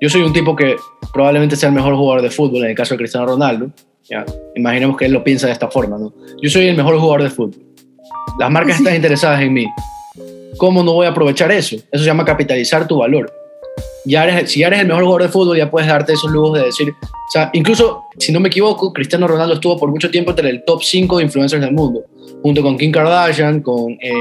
yo 0.00 0.08
soy 0.08 0.22
un 0.22 0.32
tipo 0.32 0.56
que 0.56 0.76
probablemente 1.12 1.56
sea 1.56 1.68
el 1.68 1.74
mejor 1.74 1.94
jugador 1.94 2.22
de 2.22 2.30
fútbol, 2.30 2.64
en 2.64 2.70
el 2.70 2.76
caso 2.76 2.94
de 2.94 2.98
Cristiano 2.98 3.26
Ronaldo, 3.26 3.70
ya, 4.08 4.24
imaginemos 4.54 4.96
que 4.96 5.06
él 5.06 5.12
lo 5.12 5.24
piensa 5.24 5.46
de 5.46 5.52
esta 5.52 5.68
forma, 5.68 5.98
¿no? 5.98 6.12
Yo 6.42 6.48
soy 6.48 6.68
el 6.68 6.76
mejor 6.76 6.98
jugador 6.98 7.22
de 7.22 7.30
fútbol. 7.30 7.62
Las 8.38 8.50
marcas 8.50 8.78
están 8.78 8.94
interesadas 8.94 9.40
en 9.42 9.52
mí. 9.52 9.66
¿Cómo 10.56 10.82
no 10.82 10.92
voy 10.92 11.06
a 11.06 11.10
aprovechar 11.10 11.50
eso? 11.52 11.76
Eso 11.76 12.04
se 12.04 12.04
llama 12.04 12.24
capitalizar 12.24 12.86
tu 12.86 12.98
valor. 12.98 13.32
Ya 14.04 14.24
eres, 14.24 14.50
si 14.50 14.60
ya 14.60 14.68
eres 14.68 14.80
el 14.80 14.86
mejor 14.86 15.02
jugador 15.02 15.22
de 15.22 15.28
fútbol, 15.28 15.56
ya 15.56 15.70
puedes 15.70 15.88
darte 15.88 16.12
esos 16.12 16.30
lujos 16.30 16.58
de 16.58 16.66
decir, 16.66 16.90
o 16.90 17.30
sea, 17.32 17.50
incluso, 17.52 18.04
si 18.18 18.32
no 18.32 18.38
me 18.38 18.48
equivoco, 18.48 18.92
Cristiano 18.92 19.26
Ronaldo 19.26 19.54
estuvo 19.54 19.76
por 19.76 19.90
mucho 19.90 20.10
tiempo 20.10 20.30
entre 20.30 20.48
el 20.48 20.64
top 20.64 20.82
5 20.82 21.18
de 21.18 21.24
influencers 21.24 21.60
del 21.60 21.72
mundo, 21.72 22.04
junto 22.42 22.62
con 22.62 22.78
Kim 22.78 22.92
Kardashian, 22.92 23.62
con, 23.62 23.92
eh, 24.00 24.12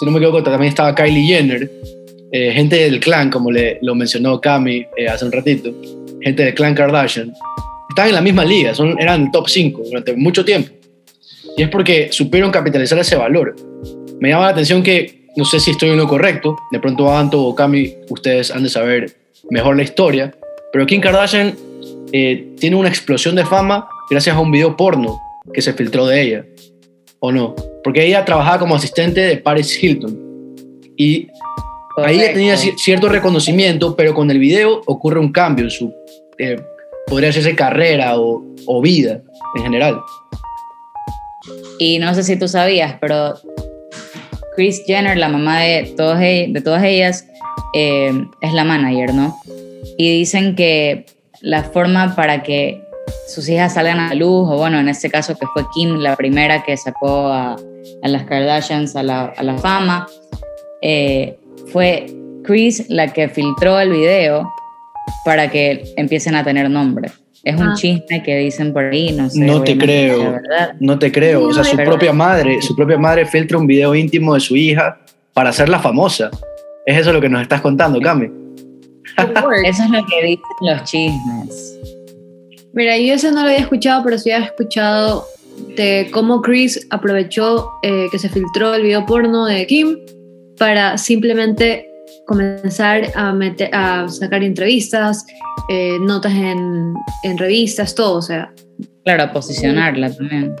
si 0.00 0.06
no 0.06 0.10
me 0.10 0.18
equivoco, 0.18 0.42
también 0.42 0.70
estaba 0.70 0.94
Kylie 0.94 1.26
Jenner, 1.26 1.70
eh, 2.32 2.52
gente 2.52 2.76
del 2.76 2.98
clan, 2.98 3.30
como 3.30 3.50
le, 3.50 3.78
lo 3.82 3.94
mencionó 3.94 4.40
Cami 4.40 4.86
eh, 4.96 5.06
hace 5.06 5.26
un 5.26 5.32
ratito, 5.32 5.70
gente 6.22 6.42
del 6.42 6.54
clan 6.54 6.74
Kardashian, 6.74 7.34
estaban 7.96 8.10
en 8.10 8.14
la 8.14 8.20
misma 8.20 8.44
liga, 8.44 8.74
son, 8.74 9.00
eran 9.00 9.32
top 9.32 9.48
5 9.48 9.82
durante 9.86 10.14
mucho 10.14 10.44
tiempo. 10.44 10.70
Y 11.56 11.62
es 11.62 11.70
porque 11.70 12.08
supieron 12.12 12.50
capitalizar 12.50 12.98
ese 12.98 13.16
valor. 13.16 13.56
Me 14.20 14.28
llama 14.28 14.44
la 14.44 14.50
atención 14.50 14.82
que, 14.82 15.24
no 15.34 15.46
sé 15.46 15.58
si 15.60 15.70
estoy 15.70 15.88
en 15.88 15.96
lo 15.96 16.06
correcto, 16.06 16.56
de 16.70 16.78
pronto 16.78 17.10
Anto 17.10 17.42
o 17.42 17.54
Cami, 17.54 17.94
ustedes 18.10 18.50
han 18.50 18.62
de 18.64 18.68
saber 18.68 19.16
mejor 19.48 19.76
la 19.76 19.82
historia, 19.82 20.34
pero 20.72 20.84
Kim 20.84 21.00
Kardashian 21.00 21.54
eh, 22.12 22.54
tiene 22.60 22.76
una 22.76 22.90
explosión 22.90 23.34
de 23.34 23.46
fama 23.46 23.88
gracias 24.10 24.36
a 24.36 24.40
un 24.40 24.50
video 24.50 24.76
porno 24.76 25.18
que 25.54 25.62
se 25.62 25.72
filtró 25.72 26.06
de 26.06 26.20
ella, 26.20 26.44
¿o 27.20 27.32
no? 27.32 27.56
Porque 27.82 28.04
ella 28.04 28.26
trabajaba 28.26 28.58
como 28.58 28.74
asistente 28.74 29.22
de 29.22 29.38
Paris 29.38 29.82
Hilton. 29.82 30.18
Y 30.98 31.28
ahí 31.96 32.20
ella 32.20 32.34
tenía 32.34 32.56
cierto 32.58 33.08
reconocimiento, 33.08 33.96
pero 33.96 34.12
con 34.12 34.30
el 34.30 34.38
video 34.38 34.82
ocurre 34.84 35.18
un 35.18 35.32
cambio 35.32 35.64
en 35.64 35.70
su 35.70 35.94
eh, 36.38 36.56
podría 37.06 37.30
hacerse 37.30 37.54
carrera 37.54 38.18
o, 38.18 38.44
o, 38.66 38.80
vida 38.80 39.20
en 39.56 39.62
general. 39.62 40.00
Y 41.78 41.98
no 41.98 42.14
sé 42.14 42.22
si 42.22 42.36
tú 42.36 42.48
sabías, 42.48 42.96
pero 43.00 43.34
Chris 44.56 44.82
Jenner, 44.86 45.16
la 45.16 45.28
mamá 45.28 45.60
de, 45.60 45.94
todos, 45.96 46.18
e, 46.20 46.46
de 46.50 46.60
todas 46.60 46.82
ellas, 46.82 47.26
eh, 47.74 48.12
es 48.40 48.52
la 48.52 48.64
manager, 48.64 49.14
¿no? 49.14 49.38
Y 49.98 50.18
dicen 50.18 50.56
que 50.56 51.06
la 51.40 51.62
forma 51.62 52.16
para 52.16 52.42
que 52.42 52.82
sus 53.28 53.48
hijas 53.48 53.74
salgan 53.74 54.00
a 54.00 54.08
la 54.08 54.14
luz, 54.14 54.48
o 54.50 54.56
bueno, 54.56 54.80
en 54.80 54.88
este 54.88 55.10
caso 55.10 55.36
que 55.38 55.46
fue 55.52 55.64
Kim 55.74 55.98
la 55.98 56.16
primera 56.16 56.64
que 56.64 56.76
sacó 56.76 57.28
a, 57.28 57.56
a 58.02 58.08
las 58.08 58.24
Kardashians 58.24 58.96
a 58.96 59.02
la, 59.02 59.26
a 59.26 59.42
la 59.42 59.56
fama, 59.58 60.06
eh, 60.82 61.38
fue 61.72 62.06
Chris 62.44 62.88
la 62.88 63.12
que 63.12 63.28
filtró 63.28 63.78
el 63.78 63.90
video 63.90 64.48
para 65.24 65.50
que 65.50 65.92
empiecen 65.96 66.34
a 66.34 66.44
tener 66.44 66.70
nombre. 66.70 67.10
Es 67.44 67.54
un 67.54 67.68
ah. 67.68 67.74
chisme 67.76 68.22
que 68.24 68.36
dicen 68.38 68.72
por 68.72 68.84
ahí, 68.84 69.12
no 69.12 69.30
sé. 69.30 69.40
No 69.44 69.62
te 69.62 69.78
creo, 69.78 70.40
no 70.80 70.98
te 70.98 71.12
creo. 71.12 71.44
o 71.44 71.52
sea, 71.52 71.62
su 71.62 71.76
propia 71.76 72.12
madre, 72.12 72.60
su 72.60 72.74
propia 72.74 72.98
madre 72.98 73.24
filtra 73.24 73.56
un 73.56 73.66
video 73.66 73.94
íntimo 73.94 74.34
de 74.34 74.40
su 74.40 74.56
hija 74.56 74.98
para 75.32 75.50
hacerla 75.50 75.78
famosa. 75.78 76.30
Es 76.86 76.98
eso 76.98 77.12
lo 77.12 77.20
que 77.20 77.28
nos 77.28 77.42
estás 77.42 77.60
contando, 77.60 78.00
Cami. 78.00 78.30
eso 79.64 79.82
es 79.84 79.90
lo 79.90 80.04
que 80.06 80.26
dicen 80.26 80.42
los 80.60 80.84
chismes. 80.84 81.78
Mira, 82.72 82.98
yo 82.98 83.14
eso 83.14 83.30
no 83.30 83.42
lo 83.42 83.48
había 83.48 83.58
escuchado, 83.58 84.02
pero 84.04 84.18
sí 84.18 84.30
había 84.30 84.46
escuchado 84.46 85.24
de 85.76 86.08
cómo 86.12 86.42
Chris 86.42 86.86
aprovechó 86.90 87.70
eh, 87.82 88.06
que 88.10 88.18
se 88.18 88.28
filtró 88.28 88.74
el 88.74 88.82
video 88.82 89.06
porno 89.06 89.46
de 89.46 89.66
Kim 89.66 89.98
para 90.58 90.98
simplemente 90.98 91.88
comenzar 92.26 93.12
a, 93.14 93.32
meter, 93.32 93.70
a 93.72 94.08
sacar 94.08 94.42
entrevistas, 94.42 95.24
eh, 95.68 95.96
notas 96.00 96.32
en, 96.32 96.94
en, 97.22 97.38
revistas, 97.38 97.94
todo, 97.94 98.18
o 98.18 98.22
sea. 98.22 98.52
Claro, 99.04 99.22
a 99.24 99.32
posicionarla 99.32 100.14
también. 100.14 100.54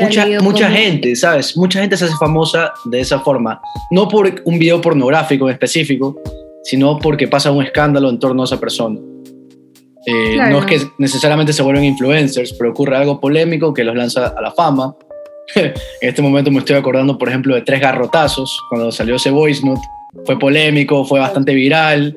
mucha, 0.00 0.26
mucha 0.40 0.70
gente, 0.70 1.14
¿sabes? 1.16 1.56
Mucha 1.56 1.80
gente 1.80 1.96
se 1.96 2.04
hace 2.04 2.14
famosa 2.16 2.72
de 2.86 3.00
esa 3.00 3.20
forma. 3.20 3.60
No 3.90 4.08
por 4.08 4.42
un 4.44 4.58
video 4.58 4.80
pornográfico 4.80 5.48
en 5.48 5.52
específico, 5.52 6.20
sino 6.62 6.98
porque 6.98 7.28
pasa 7.28 7.50
un 7.50 7.64
escándalo 7.64 8.08
en 8.08 8.18
torno 8.18 8.42
a 8.42 8.44
esa 8.46 8.60
persona. 8.60 8.98
Eh, 10.06 10.36
no 10.50 10.58
es 10.60 10.66
que 10.66 10.80
necesariamente 10.98 11.52
se 11.52 11.62
vuelven 11.62 11.84
influencers, 11.84 12.52
pero 12.52 12.70
ocurre 12.70 12.96
algo 12.96 13.20
polémico 13.20 13.72
que 13.72 13.84
los 13.84 13.96
lanza 13.96 14.28
a 14.28 14.40
la 14.40 14.52
fama. 14.52 14.94
en 15.56 15.72
este 16.00 16.22
momento 16.22 16.50
me 16.50 16.58
estoy 16.58 16.76
acordando, 16.76 17.18
por 17.18 17.28
ejemplo, 17.28 17.54
de 17.54 17.62
tres 17.62 17.80
garrotazos, 17.80 18.56
cuando 18.68 18.92
salió 18.92 19.16
ese 19.16 19.30
voice 19.30 19.64
note 19.64 19.80
fue 20.24 20.38
polémico, 20.38 21.04
fue 21.04 21.20
bastante 21.20 21.54
viral. 21.54 22.16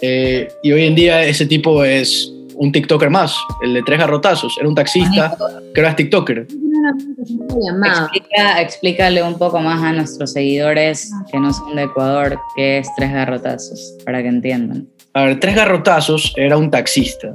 Eh, 0.00 0.48
y 0.62 0.72
hoy 0.72 0.84
en 0.84 0.94
día 0.94 1.24
ese 1.24 1.46
tipo 1.46 1.84
es 1.84 2.32
un 2.58 2.72
TikToker 2.72 3.10
más, 3.10 3.36
el 3.62 3.74
de 3.74 3.82
tres 3.82 3.98
garrotazos. 3.98 4.56
Era 4.58 4.68
un 4.68 4.74
taxista 4.74 5.36
que 5.74 5.80
era 5.80 5.94
TikToker. 5.94 6.46
Explica, 7.84 8.60
explícale 8.60 9.22
un 9.22 9.38
poco 9.38 9.60
más 9.60 9.82
a 9.82 9.92
nuestros 9.92 10.32
seguidores 10.32 11.10
que 11.30 11.38
no 11.38 11.52
son 11.52 11.76
de 11.76 11.84
Ecuador 11.84 12.38
qué 12.56 12.78
es 12.78 12.88
tres 12.96 13.12
garrotazos, 13.12 13.94
para 14.04 14.22
que 14.22 14.28
entiendan. 14.28 14.88
A 15.14 15.24
ver, 15.24 15.40
tres 15.40 15.54
garrotazos 15.54 16.32
era 16.36 16.56
un 16.56 16.70
taxista. 16.70 17.34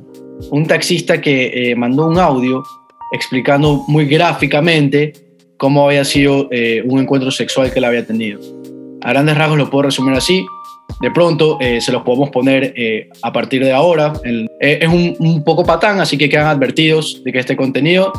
Un 0.51 0.67
taxista 0.67 1.21
que 1.21 1.71
eh, 1.71 1.75
mandó 1.75 2.07
un 2.07 2.19
audio 2.19 2.63
explicando 3.13 3.83
muy 3.87 4.05
gráficamente 4.05 5.13
cómo 5.57 5.85
había 5.87 6.03
sido 6.03 6.49
eh, 6.51 6.83
un 6.85 6.99
encuentro 7.01 7.31
sexual 7.31 7.71
que 7.71 7.79
él 7.79 7.85
había 7.85 8.05
tenido. 8.05 8.39
A 9.03 9.09
grandes 9.09 9.37
rasgos 9.37 9.57
lo 9.57 9.69
puedo 9.69 9.83
resumir 9.83 10.15
así. 10.15 10.45
De 11.01 11.11
pronto 11.11 11.57
eh, 11.59 11.81
se 11.81 11.91
los 11.91 12.03
podemos 12.03 12.29
poner 12.29 12.73
eh, 12.75 13.09
a 13.21 13.31
partir 13.31 13.63
de 13.63 13.73
ahora. 13.73 14.13
Eh, 14.23 14.79
es 14.81 14.87
un, 14.87 15.43
poco 15.43 15.65
patán, 15.65 15.99
así 15.99 16.17
que 16.17 16.29
quedan 16.29 16.47
advertidos 16.47 17.21
de 17.23 17.31
que 17.31 17.39
este 17.39 17.55
contenido 17.55 18.13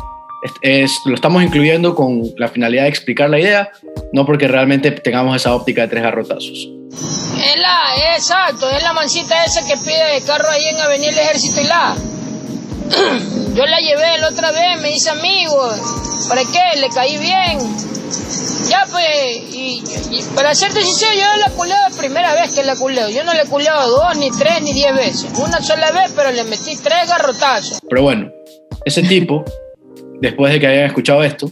es, 0.61 0.91
lo 1.05 1.15
estamos 1.15 1.43
incluyendo 1.43 1.95
con 1.95 2.23
la 2.37 2.47
finalidad 2.47 2.83
de 2.83 2.89
explicar 2.89 3.29
la 3.29 3.39
idea, 3.39 3.69
no 4.13 4.25
porque 4.25 4.47
realmente 4.47 4.91
tengamos 4.91 5.35
esa 5.35 5.55
óptica 5.55 5.83
de 5.83 5.87
tres 5.87 6.03
garrotazos. 6.03 6.69
Es 6.91 7.59
la, 7.59 8.15
exacto, 8.15 8.69
es 8.69 8.83
la 8.83 8.93
mancita 8.93 9.43
esa 9.43 9.65
que 9.65 9.75
pide 9.83 10.21
carro 10.25 10.47
ahí 10.49 10.67
en 10.67 10.79
Avenida 10.79 11.09
El 11.09 11.19
Ejército 11.19 11.61
y 11.61 11.65
la. 11.65 11.95
Yo 13.55 13.65
la 13.65 13.79
llevé 13.79 14.17
la 14.19 14.29
otra 14.29 14.51
vez, 14.51 14.81
me 14.81 14.89
dice 14.89 15.09
amigo, 15.09 15.69
¿para 16.29 16.41
qué? 16.43 16.79
Le 16.79 16.89
caí 16.89 17.17
bien 17.17 17.59
ya, 18.69 18.85
pues, 18.91 19.53
y, 19.53 19.81
para 20.35 20.53
ser 20.55 20.71
sincero, 20.71 21.11
yo 21.13 21.39
la 21.39 21.49
culeo 21.51 21.75
la 21.89 21.95
primera 21.95 22.33
vez 22.33 22.55
que 22.55 22.63
la 22.63 22.75
culeo. 22.75 23.09
Yo 23.09 23.23
no 23.23 23.33
le 23.33 23.45
culeo 23.45 23.73
dos, 23.87 24.17
ni 24.17 24.29
tres, 24.31 24.61
ni 24.61 24.73
diez 24.73 24.93
veces. 24.95 25.27
Una 25.37 25.61
sola 25.61 25.91
vez, 25.91 26.11
pero 26.15 26.31
le 26.31 26.43
metí 26.43 26.75
tres 26.81 27.07
garrotazos. 27.07 27.79
Pero 27.87 28.01
bueno, 28.01 28.31
ese 28.83 29.03
tipo, 29.03 29.43
después 30.19 30.53
de 30.53 30.59
que 30.59 30.67
hayan 30.67 30.85
escuchado 30.85 31.23
esto, 31.23 31.51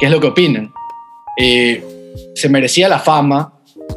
¿qué 0.00 0.06
es 0.06 0.12
lo 0.12 0.20
que 0.20 0.28
opinan? 0.28 0.72
Eh, 1.40 1.84
¿Se 2.34 2.48
merecía 2.48 2.88
la 2.88 2.98
fama 2.98 3.52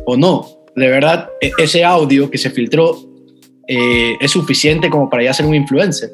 o 0.05 0.15
no? 0.15 0.47
De 0.75 0.87
verdad, 0.87 1.29
e, 1.41 1.51
ese 1.57 1.83
audio 1.83 2.29
que 2.29 2.37
se 2.37 2.51
filtró 2.51 2.97
eh, 3.67 4.15
es 4.19 4.31
suficiente 4.31 4.89
como 4.89 5.09
para 5.09 5.23
ya 5.23 5.33
ser 5.33 5.45
un 5.45 5.55
influencer. 5.55 6.11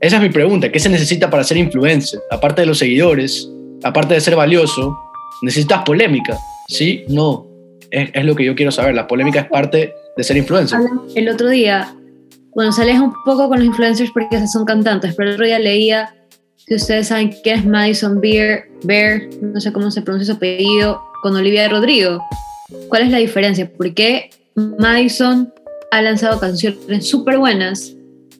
Esa 0.00 0.16
es 0.16 0.22
mi 0.22 0.30
pregunta. 0.30 0.72
¿Qué 0.72 0.80
se 0.80 0.88
necesita 0.88 1.28
para 1.28 1.44
ser 1.44 1.56
influencer? 1.58 2.20
Aparte 2.30 2.62
de 2.62 2.66
los 2.66 2.78
seguidores, 2.78 3.50
aparte 3.82 4.14
de 4.14 4.20
ser 4.20 4.34
valioso, 4.34 4.96
¿Necesitas 5.42 5.82
polémica? 5.84 6.38
¿Sí? 6.68 7.04
No. 7.08 7.46
Es, 7.90 8.24
lo 8.24 8.36
que 8.36 8.44
yo 8.44 8.54
quiero 8.54 8.70
saber. 8.70 8.94
La 8.94 9.06
polémica 9.06 9.40
es 9.40 9.46
parte 9.46 9.94
de 10.16 10.24
ser 10.24 10.36
influencer. 10.36 10.78
El 11.14 11.28
otro 11.28 11.48
día, 11.48 11.94
bueno, 12.54 12.72
se 12.72 12.82
un 13.00 13.12
poco 13.24 13.48
con 13.48 13.58
los 13.58 13.66
influencers 13.66 14.10
porque 14.12 14.46
son 14.46 14.64
cantantes, 14.64 15.14
pero 15.16 15.30
el 15.30 15.34
otro 15.34 15.46
día 15.46 15.58
leía, 15.58 16.14
si 16.56 16.74
ustedes 16.74 17.08
saben 17.08 17.34
qué 17.42 17.54
es 17.54 17.64
Madison 17.64 18.20
Beer, 18.20 18.70
Bear, 18.84 19.22
no 19.40 19.60
sé 19.60 19.72
cómo 19.72 19.90
se 19.90 20.02
pronuncia 20.02 20.32
su 20.32 20.36
apellido, 20.36 21.02
con 21.22 21.34
Olivia 21.34 21.68
Rodrigo. 21.68 22.22
¿Cuál 22.88 23.02
es 23.02 23.10
la 23.10 23.18
diferencia? 23.18 23.70
¿Por 23.72 23.92
qué 23.94 24.30
Madison 24.54 25.52
ha 25.90 26.02
lanzado 26.02 26.38
canciones 26.38 27.08
súper 27.08 27.38
buenas 27.38 27.96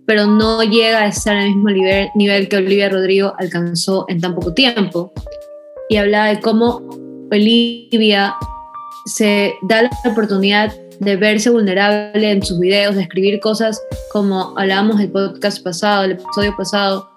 pero 0.06 0.26
no 0.26 0.62
llega 0.62 1.00
a 1.00 1.06
estar 1.06 1.36
al 1.36 1.48
mismo 1.48 1.70
nivel, 2.14 2.48
que 2.48 2.56
Olivia 2.56 2.88
Rodrigo 2.88 3.34
alcanzó 3.38 4.06
en 4.08 4.20
tan 4.20 4.34
poco 4.34 4.52
tiempo. 4.52 5.12
Y 5.88 5.96
hablaba 5.96 6.26
de 6.26 6.40
cómo 6.40 6.82
Olivia 7.30 8.34
se 9.06 9.54
da 9.62 9.82
la 9.82 9.90
oportunidad 10.04 10.72
de 11.00 11.16
verse 11.16 11.50
vulnerable 11.50 12.30
en 12.30 12.42
sus 12.42 12.58
videos, 12.58 12.94
de 12.94 13.02
escribir 13.02 13.40
cosas 13.40 13.80
como 14.12 14.52
hablábamos 14.58 15.00
el 15.00 15.10
podcast 15.10 15.62
pasado, 15.62 16.04
el 16.04 16.12
episodio 16.12 16.54
pasado, 16.56 17.10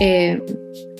eh, 0.00 0.42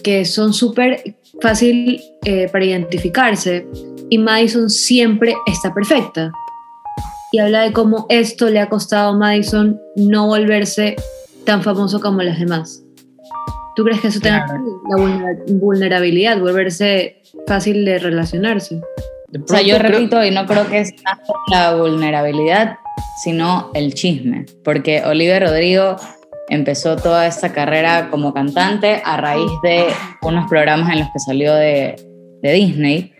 que 0.02 0.24
son 0.24 0.54
súper 0.54 1.16
fácil 1.40 2.00
eh, 2.24 2.48
para 2.50 2.64
identificarse. 2.64 3.66
Y 4.08 4.18
Madison 4.18 4.70
siempre 4.70 5.34
está 5.46 5.74
perfecta. 5.74 6.30
Y 7.36 7.38
habla 7.38 7.64
de 7.64 7.72
cómo 7.74 8.06
esto 8.08 8.48
le 8.48 8.60
ha 8.60 8.70
costado 8.70 9.10
a 9.10 9.14
Madison 9.14 9.78
no 9.94 10.26
volverse 10.26 10.96
tan 11.44 11.62
famoso 11.62 12.00
como 12.00 12.22
las 12.22 12.38
demás. 12.38 12.82
¿Tú 13.76 13.84
crees 13.84 14.00
que 14.00 14.08
eso 14.08 14.20
tenga 14.20 14.46
la 14.46 15.20
vulnerabilidad, 15.60 16.40
volverse 16.40 17.20
fácil 17.46 17.84
de 17.84 17.98
relacionarse? 17.98 18.80
O 18.80 19.46
sea, 19.46 19.60
yo 19.60 19.78
repito, 19.78 20.24
y 20.24 20.30
no 20.30 20.46
creo 20.46 20.66
que 20.66 20.80
es 20.80 20.96
tanto 20.96 21.34
la 21.50 21.74
vulnerabilidad, 21.74 22.78
sino 23.22 23.70
el 23.74 23.92
chisme, 23.92 24.46
porque 24.64 25.02
Olivia 25.04 25.38
Rodrigo 25.38 25.96
empezó 26.48 26.96
toda 26.96 27.26
esta 27.26 27.52
carrera 27.52 28.08
como 28.10 28.32
cantante 28.32 29.02
a 29.04 29.18
raíz 29.18 29.50
de 29.62 29.88
unos 30.22 30.48
programas 30.48 30.90
en 30.90 31.00
los 31.00 31.08
que 31.12 31.18
salió 31.18 31.54
de, 31.54 31.96
de 32.40 32.52
Disney 32.54 33.12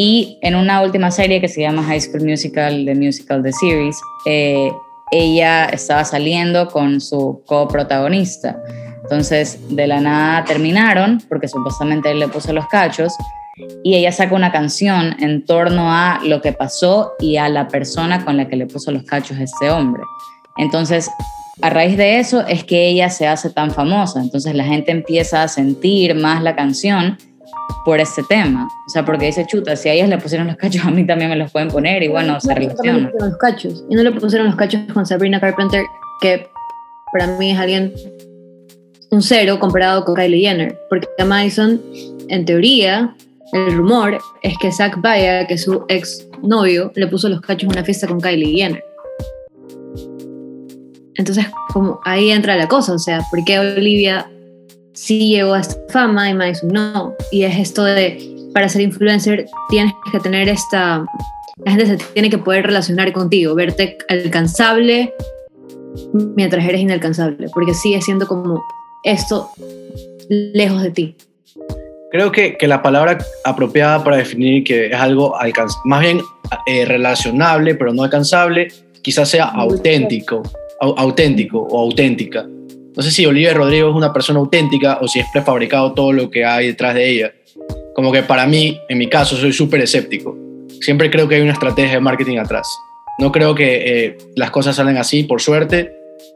y 0.00 0.38
en 0.42 0.54
una 0.54 0.80
última 0.80 1.10
serie 1.10 1.40
que 1.40 1.48
se 1.48 1.60
llama 1.60 1.82
High 1.82 2.00
School 2.02 2.24
Musical, 2.24 2.84
The 2.84 2.94
Musical, 2.94 3.42
The 3.42 3.52
Series, 3.52 4.00
eh, 4.26 4.70
ella 5.10 5.64
estaba 5.64 6.04
saliendo 6.04 6.68
con 6.68 7.00
su 7.00 7.42
coprotagonista. 7.44 8.62
Entonces, 9.02 9.58
de 9.70 9.88
la 9.88 10.00
nada 10.00 10.44
terminaron, 10.44 11.20
porque 11.28 11.48
supuestamente 11.48 12.12
él 12.12 12.20
le 12.20 12.28
puso 12.28 12.52
los 12.52 12.68
cachos, 12.68 13.12
y 13.82 13.96
ella 13.96 14.12
saca 14.12 14.36
una 14.36 14.52
canción 14.52 15.16
en 15.18 15.44
torno 15.44 15.92
a 15.92 16.20
lo 16.22 16.40
que 16.42 16.52
pasó 16.52 17.14
y 17.18 17.36
a 17.38 17.48
la 17.48 17.66
persona 17.66 18.24
con 18.24 18.36
la 18.36 18.48
que 18.48 18.54
le 18.54 18.66
puso 18.66 18.92
los 18.92 19.02
cachos 19.02 19.36
a 19.38 19.42
este 19.42 19.68
hombre. 19.68 20.04
Entonces, 20.58 21.10
a 21.60 21.70
raíz 21.70 21.96
de 21.96 22.20
eso 22.20 22.46
es 22.46 22.62
que 22.62 22.86
ella 22.86 23.10
se 23.10 23.26
hace 23.26 23.50
tan 23.50 23.72
famosa. 23.72 24.20
Entonces 24.20 24.54
la 24.54 24.62
gente 24.62 24.92
empieza 24.92 25.42
a 25.42 25.48
sentir 25.48 26.14
más 26.14 26.40
la 26.40 26.54
canción 26.54 27.18
por 27.84 28.00
este 28.00 28.22
tema. 28.28 28.68
O 28.86 28.90
sea, 28.90 29.04
porque 29.04 29.26
dice, 29.26 29.46
chuta, 29.46 29.76
si 29.76 29.88
a 29.88 29.92
ellas 29.92 30.08
le 30.08 30.18
pusieron 30.18 30.46
los 30.46 30.56
cachos, 30.56 30.84
a 30.84 30.90
mí 30.90 31.06
también 31.06 31.30
me 31.30 31.36
los 31.36 31.50
pueden 31.50 31.68
poner 31.68 32.02
y 32.02 32.08
bueno, 32.08 32.40
se 32.40 32.54
relaciona. 32.54 33.10
Los 33.18 33.36
cachos. 33.38 33.84
Y 33.88 33.94
no 33.94 34.02
le 34.02 34.12
pusieron 34.12 34.46
los 34.46 34.56
cachos 34.56 34.80
con 34.92 35.06
Sabrina 35.06 35.40
Carpenter, 35.40 35.84
que 36.20 36.46
para 37.12 37.26
mí 37.38 37.52
es 37.52 37.58
alguien 37.58 37.92
un 39.10 39.22
cero 39.22 39.58
comparado 39.58 40.04
con 40.04 40.14
Kylie 40.14 40.40
Jenner. 40.40 40.78
Porque 40.88 41.08
a 41.18 41.24
Madison, 41.24 41.80
en 42.28 42.44
teoría, 42.44 43.14
el 43.52 43.76
rumor 43.76 44.18
es 44.42 44.54
que 44.60 44.72
Zach 44.72 45.00
Baya, 45.00 45.46
que 45.46 45.54
es 45.54 45.64
su 45.64 45.84
ex 45.88 46.26
novio, 46.42 46.92
le 46.94 47.06
puso 47.06 47.28
los 47.28 47.40
cachos 47.40 47.64
en 47.64 47.70
una 47.70 47.84
fiesta 47.84 48.06
con 48.06 48.20
Kylie 48.20 48.56
Jenner. 48.56 48.84
Entonces, 51.14 51.46
como 51.72 52.00
ahí 52.04 52.30
entra 52.30 52.56
la 52.56 52.68
cosa, 52.68 52.92
o 52.92 52.98
sea, 52.98 53.22
¿por 53.30 53.44
qué 53.44 53.58
Olivia 53.58 54.30
sí 54.98 55.28
llegó 55.28 55.54
a 55.54 55.60
esta 55.60 55.76
fama 55.90 56.28
y 56.28 56.34
Madison 56.34 56.70
no? 56.70 57.14
Y 57.30 57.44
es 57.44 57.56
esto 57.56 57.84
de, 57.84 58.34
para 58.52 58.68
ser 58.68 58.82
influencer 58.82 59.46
tienes 59.68 59.92
que 60.10 60.18
tener 60.20 60.48
esta, 60.48 61.04
la 61.64 61.72
gente 61.72 61.86
se 61.86 61.96
tiene 62.12 62.30
que 62.30 62.38
poder 62.38 62.66
relacionar 62.66 63.12
contigo, 63.12 63.54
verte 63.54 63.98
alcanzable 64.08 65.12
mientras 66.36 66.64
eres 66.64 66.80
inalcanzable, 66.80 67.48
porque 67.52 67.74
sigue 67.74 68.00
siendo 68.02 68.26
como 68.26 68.62
esto 69.04 69.50
lejos 70.28 70.82
de 70.82 70.90
ti. 70.90 71.16
Creo 72.10 72.32
que, 72.32 72.56
que, 72.56 72.66
la 72.66 72.82
palabra 72.82 73.18
apropiada 73.44 74.02
para 74.02 74.16
definir 74.16 74.64
que 74.64 74.86
es 74.86 74.94
algo 74.94 75.36
más 75.84 76.00
bien 76.00 76.20
eh, 76.66 76.86
relacionable, 76.86 77.74
pero 77.74 77.92
no 77.92 78.02
alcanzable, 78.02 78.68
quizás 79.02 79.28
sea 79.28 79.44
auténtico, 79.44 80.42
auténtico 80.80 81.60
o 81.70 81.80
auténtica. 81.80 82.46
No 82.98 83.04
sé 83.04 83.12
si 83.12 83.24
Olivia 83.26 83.54
Rodrigo 83.54 83.90
es 83.90 83.94
una 83.94 84.12
persona 84.12 84.40
auténtica 84.40 84.98
o 85.00 85.06
si 85.06 85.20
es 85.20 85.26
prefabricado 85.32 85.92
todo 85.92 86.12
lo 86.12 86.32
que 86.32 86.44
hay 86.44 86.66
detrás 86.66 86.96
de 86.96 87.08
ella. 87.08 87.32
Como 87.94 88.10
que 88.10 88.24
para 88.24 88.44
mí, 88.44 88.76
en 88.88 88.98
mi 88.98 89.06
caso, 89.06 89.36
soy 89.36 89.52
súper 89.52 89.82
escéptico. 89.82 90.36
Siempre 90.80 91.08
creo 91.08 91.28
que 91.28 91.36
hay 91.36 91.42
una 91.42 91.52
estrategia 91.52 91.92
de 91.92 92.00
marketing 92.00 92.38
atrás. 92.38 92.68
No 93.20 93.30
creo 93.30 93.54
que 93.54 93.82
eh, 93.86 94.18
las 94.34 94.50
cosas 94.50 94.74
salen 94.74 94.96
así 94.96 95.22
por 95.22 95.40
suerte, 95.40 95.92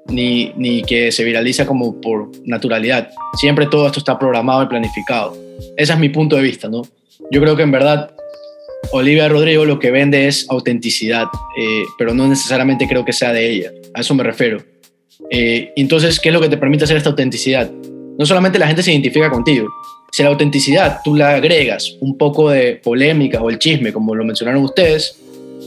ni, 0.07 0.53
ni 0.55 0.85
que 0.85 1.11
se 1.11 1.25
viraliza 1.25 1.67
como 1.67 2.01
por 2.01 2.31
naturalidad. 2.45 3.11
Siempre 3.41 3.67
todo 3.67 3.89
esto 3.89 3.99
está 3.99 4.17
programado 4.17 4.63
y 4.63 4.67
planificado. 4.67 5.37
Ese 5.77 5.95
es 5.95 5.99
mi 5.99 6.11
punto 6.11 6.37
de 6.37 6.43
vista, 6.43 6.69
¿no? 6.69 6.83
Yo 7.33 7.41
creo 7.41 7.57
que 7.57 7.63
en 7.65 7.73
verdad 7.73 8.15
Olivia 8.93 9.29
Rodrigo 9.29 9.65
lo 9.65 9.81
que 9.81 9.91
vende 9.91 10.29
es 10.29 10.47
autenticidad, 10.49 11.27
eh, 11.59 11.83
pero 11.99 12.15
no 12.15 12.29
necesariamente 12.29 12.87
creo 12.87 13.05
que 13.05 13.13
sea 13.13 13.33
de 13.33 13.51
ella. 13.51 13.73
A 13.95 14.03
eso 14.03 14.15
me 14.15 14.23
refiero. 14.23 14.72
Eh, 15.31 15.73
entonces, 15.77 16.21
¿qué 16.21 16.29
es 16.29 16.33
lo 16.33 16.41
que 16.41 16.49
te 16.49 16.57
permite 16.57 16.85
hacer 16.85 16.97
esta 16.97 17.11
autenticidad? 17.11 17.71
No 18.19 18.27
solamente 18.27 18.59
la 18.59 18.67
gente 18.67 18.83
se 18.83 18.93
identifica 18.93 19.31
contigo. 19.31 19.69
Si 20.13 20.23
la 20.23 20.29
autenticidad 20.29 21.01
tú 21.03 21.15
la 21.15 21.31
agregas 21.31 21.97
un 22.01 22.19
poco 22.19 22.51
de 22.51 22.77
polémica 22.77 23.41
o 23.41 23.49
el 23.49 23.59
chisme, 23.59 23.93
como 23.93 24.15
lo 24.15 24.25
mencionaron 24.25 24.63
ustedes, 24.63 25.19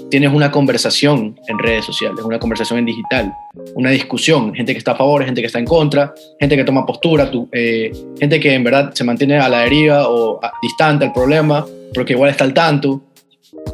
tienes 0.10 0.32
una 0.32 0.52
conversación 0.52 1.36
en 1.48 1.60
redes 1.60 1.86
sociales, 1.86 2.24
una 2.24 2.39
conversación 2.39 2.80
en 2.80 2.86
digital, 2.86 3.34
una 3.74 3.89
discusión, 3.89 4.54
gente 4.54 4.74
que 4.74 4.78
está 4.78 4.91
a 4.91 4.96
favor, 4.96 5.26
gente 5.26 5.41
que 5.41 5.48
está 5.48 5.60
en 5.60 5.65
contra, 5.65 6.13
gente 6.39 6.56
que 6.56 6.63
toma 6.63 6.86
postura, 6.86 7.32
eh, 7.52 7.91
gente 8.20 8.39
que 8.39 8.54
en 8.54 8.63
verdad 8.63 8.94
se 8.94 9.04
mantiene 9.04 9.38
a 9.39 9.50
la 9.50 9.62
deriva 9.62 10.08
o 10.10 10.39
distante 10.62 11.06
al 11.06 11.13
problema, 11.13 11.65
porque 11.94 12.13
igual 12.13 12.30
está 12.30 12.44
al 12.44 12.54
tanto. 12.54 13.02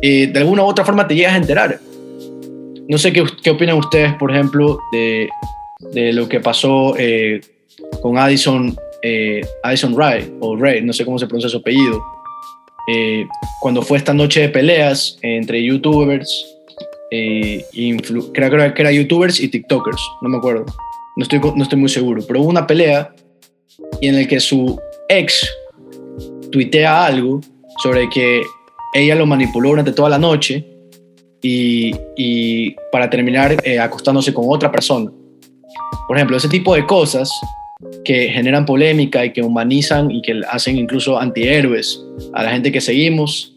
Eh, 0.01 0.27
de 0.27 0.39
alguna 0.39 0.63
u 0.63 0.67
otra 0.67 0.85
forma 0.85 1.07
te 1.07 1.15
llegas 1.15 1.33
a 1.33 1.37
enterar. 1.37 1.79
No 2.87 2.97
sé 2.97 3.11
qué, 3.11 3.23
qué 3.43 3.51
opinan 3.51 3.77
ustedes, 3.77 4.13
por 4.15 4.31
ejemplo, 4.31 4.79
de, 4.91 5.29
de 5.93 6.13
lo 6.13 6.29
que 6.29 6.39
pasó 6.39 6.95
eh, 6.97 7.41
con 8.01 8.17
Addison, 8.17 8.75
Addison 9.63 9.97
Ray, 9.97 10.31
o 10.39 10.55
Ray, 10.55 10.83
no 10.83 10.93
sé 10.93 11.03
cómo 11.03 11.17
se 11.17 11.25
pronuncia 11.25 11.49
su 11.49 11.57
apellido 11.57 12.01
eh, 12.87 13.27
cuando 13.59 13.81
fue 13.81 13.97
esta 13.97 14.13
noche 14.13 14.41
de 14.41 14.49
peleas 14.49 15.17
entre 15.21 15.63
youtubers, 15.63 16.45
eh, 17.11 17.63
creo, 18.33 18.73
que 18.73 18.81
era 18.81 18.91
youtubers 18.91 19.39
y 19.39 19.49
tiktokers, 19.49 20.01
no 20.21 20.29
me 20.29 20.37
acuerdo, 20.37 20.65
no 21.15 21.23
estoy, 21.23 21.39
no 21.39 21.63
estoy 21.63 21.79
muy 21.79 21.89
seguro, 21.89 22.23
pero 22.27 22.41
hubo 22.41 22.49
una 22.49 22.65
pelea 22.65 23.13
y 23.99 24.07
en 24.07 24.15
el 24.15 24.27
que 24.27 24.39
su 24.39 24.79
ex 25.09 25.47
tuitea 26.51 27.05
algo 27.05 27.41
sobre 27.83 28.09
que 28.09 28.41
ella 28.93 29.15
lo 29.15 29.25
manipuló 29.25 29.69
durante 29.69 29.93
toda 29.93 30.09
la 30.09 30.17
noche 30.17 30.65
y, 31.41 31.95
y 32.17 32.75
para 32.91 33.09
terminar 33.09 33.57
eh, 33.63 33.79
acostándose 33.79 34.33
con 34.33 34.45
otra 34.47 34.71
persona. 34.71 35.11
Por 36.07 36.17
ejemplo, 36.17 36.37
ese 36.37 36.49
tipo 36.49 36.75
de 36.75 36.85
cosas 36.85 37.29
que 38.03 38.29
generan 38.29 38.65
polémica 38.65 39.25
y 39.25 39.33
que 39.33 39.41
humanizan 39.41 40.11
y 40.11 40.21
que 40.21 40.41
hacen 40.49 40.77
incluso 40.77 41.19
antihéroes 41.19 42.03
a 42.33 42.43
la 42.43 42.51
gente 42.51 42.71
que 42.71 42.81
seguimos, 42.81 43.53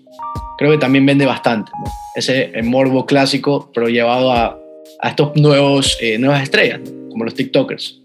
creo 0.59 0.73
que 0.73 0.79
también 0.79 1.05
vende 1.07 1.27
bastante. 1.27 1.70
Ese 2.14 2.53
morbo 2.62 3.07
clásico, 3.07 3.70
pero 3.75 3.88
llevado 3.88 4.33
a, 4.33 4.59
a 5.01 5.09
estos 5.09 5.37
nuevos, 5.37 5.97
eh, 6.01 6.18
nuevas 6.18 6.42
estrellas, 6.42 6.81
como 7.11 7.25
los 7.25 7.35
TikTokers. 7.35 8.01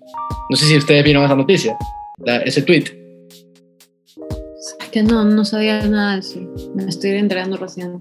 No 0.49 0.55
sé 0.55 0.65
si 0.65 0.77
ustedes 0.77 1.03
vieron 1.03 1.23
esa 1.23 1.35
noticia, 1.35 1.77
ese 2.45 2.61
tweet. 2.61 2.85
Es 4.81 4.89
que 4.91 5.03
no, 5.03 5.23
no 5.23 5.45
sabía 5.45 5.81
nada 5.83 6.13
de 6.13 6.19
eso. 6.19 6.39
Me 6.75 6.85
estoy 6.85 7.11
enterando 7.11 7.57
recién. 7.57 7.99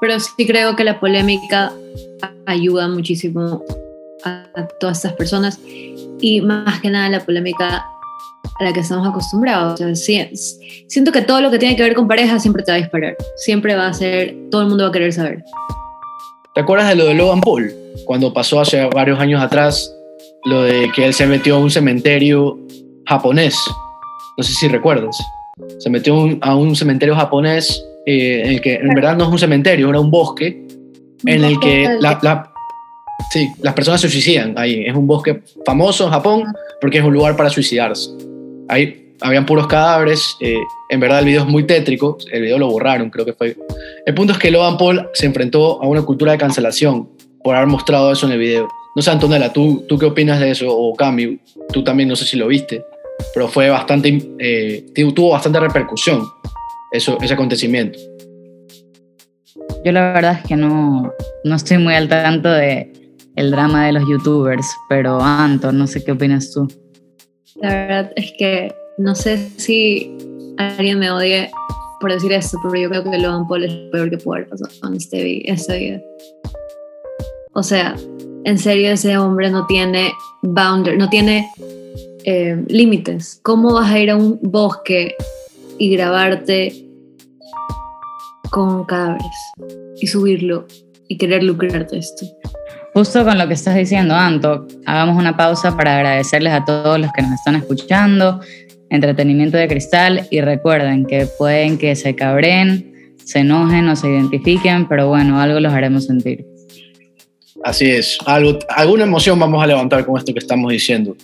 Pero 0.00 0.20
sí 0.20 0.46
creo 0.46 0.76
que 0.76 0.84
la 0.84 1.00
polémica 1.00 1.72
ayuda 2.46 2.88
muchísimo 2.88 3.64
a 4.58 4.68
todas 4.80 4.98
estas 4.98 5.12
personas 5.14 5.60
y 6.20 6.40
más 6.40 6.80
que 6.80 6.90
nada 6.90 7.08
la 7.08 7.20
polémica 7.20 7.86
a 8.58 8.64
la 8.64 8.72
que 8.72 8.80
estamos 8.80 9.06
acostumbrados. 9.06 9.80
siento 10.88 11.12
que 11.12 11.22
todo 11.22 11.40
lo 11.40 11.50
que 11.50 11.58
tiene 11.58 11.76
que 11.76 11.82
ver 11.82 11.94
con 11.94 12.08
pareja 12.08 12.38
siempre 12.38 12.62
te 12.62 12.72
va 12.72 12.76
a 12.76 12.80
disparar. 12.80 13.16
Siempre 13.36 13.74
va 13.74 13.88
a 13.88 13.92
ser, 13.92 14.36
todo 14.50 14.62
el 14.62 14.68
mundo 14.68 14.84
va 14.84 14.90
a 14.90 14.92
querer 14.92 15.12
saber. 15.12 15.44
¿Te 16.54 16.60
acuerdas 16.60 16.88
de 16.88 16.96
lo 16.96 17.04
de 17.04 17.14
Logan 17.14 17.40
Paul? 17.40 17.72
Cuando 18.04 18.32
pasó 18.32 18.60
hace 18.60 18.84
varios 18.86 19.20
años 19.20 19.40
atrás, 19.40 19.94
lo 20.44 20.62
de 20.62 20.90
que 20.94 21.06
él 21.06 21.14
se 21.14 21.26
metió 21.26 21.56
a 21.56 21.58
un 21.58 21.70
cementerio 21.70 22.58
japonés. 23.06 23.56
No 24.36 24.44
sé 24.44 24.52
si 24.54 24.68
recuerdas. 24.68 25.16
Se 25.78 25.90
metió 25.90 26.14
a 26.40 26.54
un 26.54 26.74
cementerio 26.74 27.14
japonés 27.14 27.84
eh, 28.06 28.42
en 28.44 28.50
el 28.52 28.60
que 28.60 28.74
en 28.74 28.88
verdad 28.88 29.16
no 29.16 29.24
es 29.24 29.30
un 29.30 29.38
cementerio, 29.38 29.90
era 29.90 30.00
un 30.00 30.10
bosque, 30.10 30.66
en 31.26 31.44
el 31.44 31.58
que 31.60 31.96
la, 32.00 32.50
Sí, 33.30 33.50
las 33.60 33.74
personas 33.74 34.00
se 34.00 34.08
suicidan 34.08 34.54
ahí. 34.56 34.84
Es 34.86 34.94
un 34.94 35.06
bosque 35.06 35.42
famoso 35.66 36.04
en 36.04 36.10
Japón 36.10 36.44
porque 36.80 36.98
es 36.98 37.04
un 37.04 37.12
lugar 37.12 37.36
para 37.36 37.50
suicidarse. 37.50 38.10
Ahí 38.68 39.14
habían 39.20 39.44
puros 39.44 39.66
cadáveres. 39.66 40.36
Eh, 40.40 40.56
en 40.90 41.00
verdad 41.00 41.18
el 41.20 41.26
video 41.26 41.42
es 41.42 41.48
muy 41.48 41.64
tétrico. 41.64 42.16
El 42.32 42.42
video 42.42 42.58
lo 42.58 42.68
borraron, 42.70 43.10
creo 43.10 43.26
que 43.26 43.34
fue. 43.34 43.56
El 44.06 44.14
punto 44.14 44.32
es 44.32 44.38
que 44.38 44.50
Logan 44.50 44.78
Paul 44.78 45.08
se 45.12 45.26
enfrentó 45.26 45.82
a 45.82 45.86
una 45.86 46.02
cultura 46.02 46.32
de 46.32 46.38
cancelación 46.38 47.08
por 47.42 47.54
haber 47.54 47.68
mostrado 47.68 48.12
eso 48.12 48.26
en 48.26 48.32
el 48.32 48.38
video. 48.38 48.68
No 48.96 49.02
sé, 49.02 49.10
Antonella, 49.10 49.52
¿tú, 49.52 49.84
¿tú 49.88 49.98
qué 49.98 50.06
opinas 50.06 50.40
de 50.40 50.50
eso? 50.50 50.66
O 50.74 50.94
Cami, 50.94 51.38
tú 51.72 51.84
también 51.84 52.08
no 52.08 52.16
sé 52.16 52.24
si 52.24 52.36
lo 52.36 52.48
viste, 52.48 52.82
pero 53.34 53.46
fue 53.46 53.68
bastante, 53.68 54.18
eh, 54.38 54.86
tuvo 55.14 55.30
bastante 55.30 55.60
repercusión 55.60 56.22
eso, 56.90 57.18
ese 57.20 57.34
acontecimiento. 57.34 57.98
Yo 59.84 59.92
la 59.92 60.12
verdad 60.12 60.40
es 60.42 60.48
que 60.48 60.56
no, 60.56 61.12
no 61.44 61.54
estoy 61.54 61.78
muy 61.78 61.94
al 61.94 62.08
tanto 62.08 62.50
de 62.50 62.92
el 63.38 63.52
drama 63.52 63.86
de 63.86 63.92
los 63.92 64.02
youtubers, 64.08 64.66
pero 64.88 65.20
Anton, 65.22 65.78
no 65.78 65.86
sé 65.86 66.02
qué 66.02 66.10
opinas 66.10 66.50
tú. 66.52 66.66
La 67.54 67.68
verdad 67.68 68.12
es 68.16 68.32
que 68.36 68.74
no 68.98 69.14
sé 69.14 69.50
si 69.56 70.12
alguien 70.56 70.98
me 70.98 71.08
odie 71.12 71.48
por 72.00 72.12
decir 72.12 72.32
esto, 72.32 72.58
pero 72.64 72.82
yo 72.82 72.90
creo 72.90 73.04
que 73.04 73.16
Logan 73.16 73.46
Paul 73.46 73.64
es 73.64 73.72
lo 73.72 73.90
peor 73.92 74.10
que 74.10 74.18
puede 74.18 74.40
haber 74.40 74.50
pasado 74.50 74.70
con 74.80 74.96
este, 74.96 75.22
vida. 75.22 76.00
O 77.52 77.62
sea, 77.62 77.94
en 78.44 78.58
serio 78.58 78.90
ese 78.90 79.16
hombre 79.16 79.50
no 79.50 79.66
tiene 79.66 80.12
boundary, 80.42 80.98
no 80.98 81.08
tiene 81.08 81.48
eh, 82.24 82.64
límites. 82.66 83.38
¿Cómo 83.44 83.72
vas 83.74 83.92
a 83.92 84.00
ir 84.00 84.10
a 84.10 84.16
un 84.16 84.40
bosque 84.42 85.14
y 85.78 85.94
grabarte 85.94 86.72
con 88.50 88.84
cadáveres 88.84 89.26
y 90.00 90.08
subirlo 90.08 90.66
y 91.06 91.18
querer 91.18 91.44
lucrarte 91.44 91.98
esto? 91.98 92.26
Justo 92.94 93.24
con 93.24 93.38
lo 93.38 93.46
que 93.46 93.54
estás 93.54 93.76
diciendo, 93.76 94.14
Anto, 94.14 94.66
hagamos 94.86 95.16
una 95.16 95.36
pausa 95.36 95.76
para 95.76 95.96
agradecerles 95.96 96.52
a 96.52 96.64
todos 96.64 96.98
los 96.98 97.12
que 97.12 97.22
nos 97.22 97.32
están 97.32 97.54
escuchando. 97.56 98.40
Entretenimiento 98.90 99.58
de 99.58 99.68
cristal 99.68 100.26
y 100.30 100.40
recuerden 100.40 101.04
que 101.04 101.26
pueden 101.38 101.76
que 101.76 101.94
se 101.94 102.14
cabren, 102.14 103.14
se 103.22 103.40
enojen 103.40 103.88
o 103.88 103.96
se 103.96 104.08
identifiquen, 104.08 104.88
pero 104.88 105.08
bueno, 105.08 105.40
algo 105.40 105.60
los 105.60 105.72
haremos 105.72 106.06
sentir. 106.06 106.46
Así 107.62 107.90
es, 107.90 108.18
algo, 108.24 108.58
alguna 108.70 109.04
emoción 109.04 109.38
vamos 109.38 109.62
a 109.62 109.66
levantar 109.66 110.06
con 110.06 110.16
esto 110.16 110.32
que 110.32 110.38
estamos 110.38 110.72
diciendo. 110.72 111.14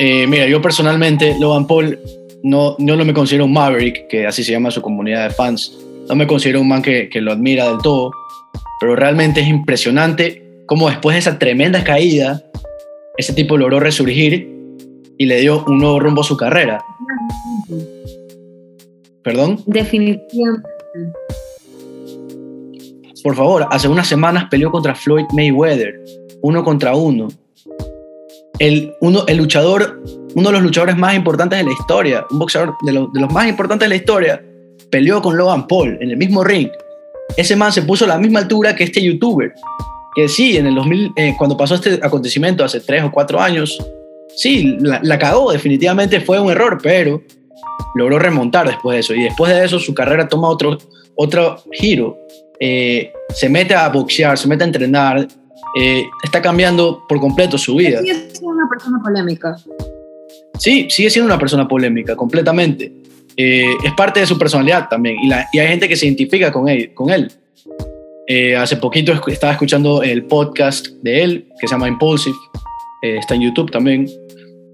Eh, 0.00 0.26
mira, 0.26 0.46
yo 0.46 0.60
personalmente, 0.60 1.36
Logan 1.38 1.66
Paul, 1.66 1.98
no, 2.42 2.74
no 2.78 3.04
me 3.04 3.14
considero 3.14 3.44
un 3.44 3.52
maverick, 3.52 4.08
que 4.08 4.26
así 4.26 4.42
se 4.42 4.52
llama 4.52 4.70
su 4.70 4.82
comunidad 4.82 5.28
de 5.28 5.30
fans. 5.30 5.72
No 6.08 6.16
me 6.16 6.26
considero 6.26 6.60
un 6.60 6.68
man 6.68 6.82
que 6.82 7.08
lo 7.20 7.32
admira 7.32 7.68
del 7.68 7.78
todo, 7.78 8.10
pero 8.80 8.96
realmente 8.96 9.40
es 9.40 9.48
impresionante 9.48 10.47
cómo 10.68 10.88
después 10.90 11.14
de 11.14 11.20
esa 11.20 11.38
tremenda 11.38 11.82
caída, 11.82 12.44
ese 13.16 13.32
tipo 13.32 13.56
logró 13.56 13.80
resurgir 13.80 14.48
y 15.16 15.24
le 15.24 15.40
dio 15.40 15.64
un 15.66 15.78
nuevo 15.78 15.98
rumbo 15.98 16.20
a 16.20 16.24
su 16.24 16.36
carrera. 16.36 16.84
¿Perdón? 19.24 19.60
Definitivamente. 19.66 20.68
Por 23.24 23.34
favor, 23.34 23.66
hace 23.70 23.88
unas 23.88 24.06
semanas 24.06 24.44
peleó 24.50 24.70
contra 24.70 24.94
Floyd 24.94 25.24
Mayweather, 25.32 26.00
uno 26.42 26.62
contra 26.62 26.94
uno. 26.94 27.28
El, 28.58 28.92
uno, 29.00 29.24
el 29.26 29.38
luchador, 29.38 30.02
uno 30.34 30.48
de 30.48 30.52
los 30.52 30.62
luchadores 30.62 30.96
más 30.96 31.14
importantes 31.14 31.58
de 31.58 31.64
la 31.64 31.72
historia, 31.72 32.26
un 32.30 32.38
boxeador 32.38 32.74
de, 32.82 32.92
de 32.92 33.20
los 33.20 33.32
más 33.32 33.48
importantes 33.48 33.86
de 33.86 33.88
la 33.88 33.96
historia, 33.96 34.44
peleó 34.90 35.22
con 35.22 35.36
Logan 35.36 35.66
Paul 35.66 35.96
en 36.00 36.10
el 36.10 36.16
mismo 36.16 36.44
ring. 36.44 36.68
Ese 37.36 37.56
man 37.56 37.72
se 37.72 37.82
puso 37.82 38.04
a 38.04 38.08
la 38.08 38.18
misma 38.18 38.40
altura 38.40 38.76
que 38.76 38.84
este 38.84 39.02
youtuber. 39.02 39.52
Que 40.14 40.28
sí, 40.28 40.56
en 40.56 40.66
el 40.66 40.74
2000, 40.74 41.12
eh, 41.16 41.34
cuando 41.36 41.56
pasó 41.56 41.74
este 41.74 42.00
acontecimiento 42.02 42.64
hace 42.64 42.80
tres 42.80 43.04
o 43.04 43.10
cuatro 43.10 43.40
años, 43.40 43.78
sí, 44.36 44.76
la, 44.80 45.00
la, 45.02 45.18
cagó, 45.18 45.52
definitivamente 45.52 46.20
fue 46.20 46.40
un 46.40 46.50
error, 46.50 46.78
pero 46.82 47.22
logró 47.94 48.18
remontar 48.18 48.66
después 48.66 48.94
de 48.94 49.00
eso. 49.00 49.14
Y 49.14 49.24
después 49.24 49.52
de 49.52 49.64
eso 49.64 49.78
su 49.78 49.94
carrera 49.94 50.28
toma 50.28 50.48
otro, 50.48 50.78
otro 51.14 51.62
giro. 51.72 52.18
Eh, 52.60 53.12
se 53.34 53.48
mete 53.48 53.74
a 53.74 53.88
boxear, 53.88 54.36
se 54.36 54.48
mete 54.48 54.64
a 54.64 54.66
entrenar, 54.66 55.28
eh, 55.76 56.04
está 56.22 56.42
cambiando 56.42 57.04
por 57.08 57.20
completo 57.20 57.58
su 57.58 57.76
vida. 57.76 58.00
Sigue 58.00 58.14
siendo 58.32 58.48
una 58.48 58.68
persona 58.68 59.00
polémica. 59.02 59.56
Sí, 60.58 60.88
sigue 60.90 61.10
siendo 61.10 61.26
una 61.26 61.38
persona 61.38 61.68
polémica, 61.68 62.16
completamente. 62.16 62.92
Eh, 63.36 63.70
es 63.84 63.92
parte 63.92 64.20
de 64.20 64.26
su 64.26 64.36
personalidad 64.38 64.88
también. 64.88 65.16
Y, 65.22 65.28
la, 65.28 65.46
y, 65.52 65.58
hay 65.58 65.68
gente 65.68 65.88
que 65.88 65.96
se 65.96 66.06
identifica 66.06 66.50
con 66.50 66.68
él. 66.68 66.92
Con 66.94 67.10
él. 67.10 67.30
Eh, 68.30 68.54
hace 68.54 68.76
poquito 68.76 69.12
estaba 69.28 69.54
escuchando 69.54 70.02
el 70.02 70.24
podcast 70.24 70.88
de 71.02 71.22
él, 71.22 71.48
que 71.58 71.66
se 71.66 71.74
llama 71.74 71.88
Impulsive. 71.88 72.36
Eh, 73.02 73.16
está 73.16 73.34
en 73.34 73.40
YouTube 73.40 73.70
también. 73.70 74.06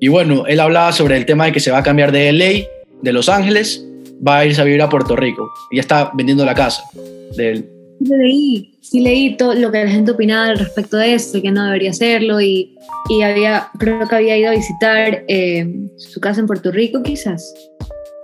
Y 0.01 0.09
bueno, 0.09 0.45
él 0.49 0.59
hablaba 0.59 0.91
sobre 0.91 1.17
el 1.17 1.25
tema 1.25 1.47
de 1.47 1.53
que 1.53 1.61
se 1.61 1.71
va 1.71 1.79
a 1.79 1.83
cambiar 1.85 2.11
de 2.11 2.33
LA, 2.33 2.67
de 3.01 3.13
Los 3.13 3.29
Ángeles, 3.29 3.87
va 4.27 4.39
a 4.39 4.47
irse 4.47 4.61
a 4.61 4.65
vivir 4.65 4.83
a 4.83 4.89
Puerto 4.89 5.15
Rico. 5.15 5.49
Y 5.71 5.77
ya 5.77 5.83
está 5.83 6.11
vendiendo 6.15 6.45
la 6.45 6.55
casa 6.57 6.83
de 7.37 7.51
él. 7.53 7.71
Sí 8.01 8.11
leí, 8.11 8.73
sí 8.81 9.01
leí 9.01 9.37
todo 9.37 9.55
lo 9.55 9.71
que 9.71 9.85
la 9.85 9.91
gente 9.91 10.11
opinaba 10.11 10.49
al 10.49 10.59
respecto 10.59 10.97
de 10.97 11.15
esto, 11.15 11.41
que 11.41 11.53
no 11.53 11.65
debería 11.65 11.91
hacerlo 11.91 12.41
y, 12.41 12.75
y 13.09 13.23
había, 13.23 13.69
creo 13.79 14.09
que 14.09 14.17
había 14.17 14.37
ido 14.37 14.51
a 14.51 14.55
visitar 14.55 15.25
eh, 15.29 15.73
su 15.97 16.21
casa 16.21 16.41
en 16.41 16.49
Puerto 16.49 16.73
Rico 16.73 17.05
quizás. 17.05 17.55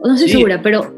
No 0.02 0.14
estoy 0.14 0.28
sí. 0.28 0.34
segura, 0.34 0.60
pero, 0.60 0.92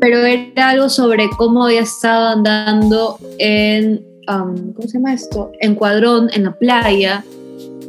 pero 0.00 0.24
era 0.24 0.70
algo 0.70 0.88
sobre 0.88 1.28
cómo 1.36 1.64
había 1.64 1.82
estado 1.82 2.28
andando 2.28 3.18
en, 3.38 4.04
um, 4.28 4.72
¿cómo 4.72 4.88
se 4.88 4.98
llama 4.98 5.14
esto? 5.14 5.52
En 5.60 5.74
Cuadrón, 5.74 6.30
en 6.32 6.44
la 6.44 6.52
playa, 6.52 7.24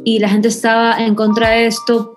y 0.04 0.18
la 0.18 0.28
gente 0.28 0.48
estaba 0.48 0.96
en 1.04 1.14
contra 1.14 1.50
de 1.50 1.66
esto 1.66 2.14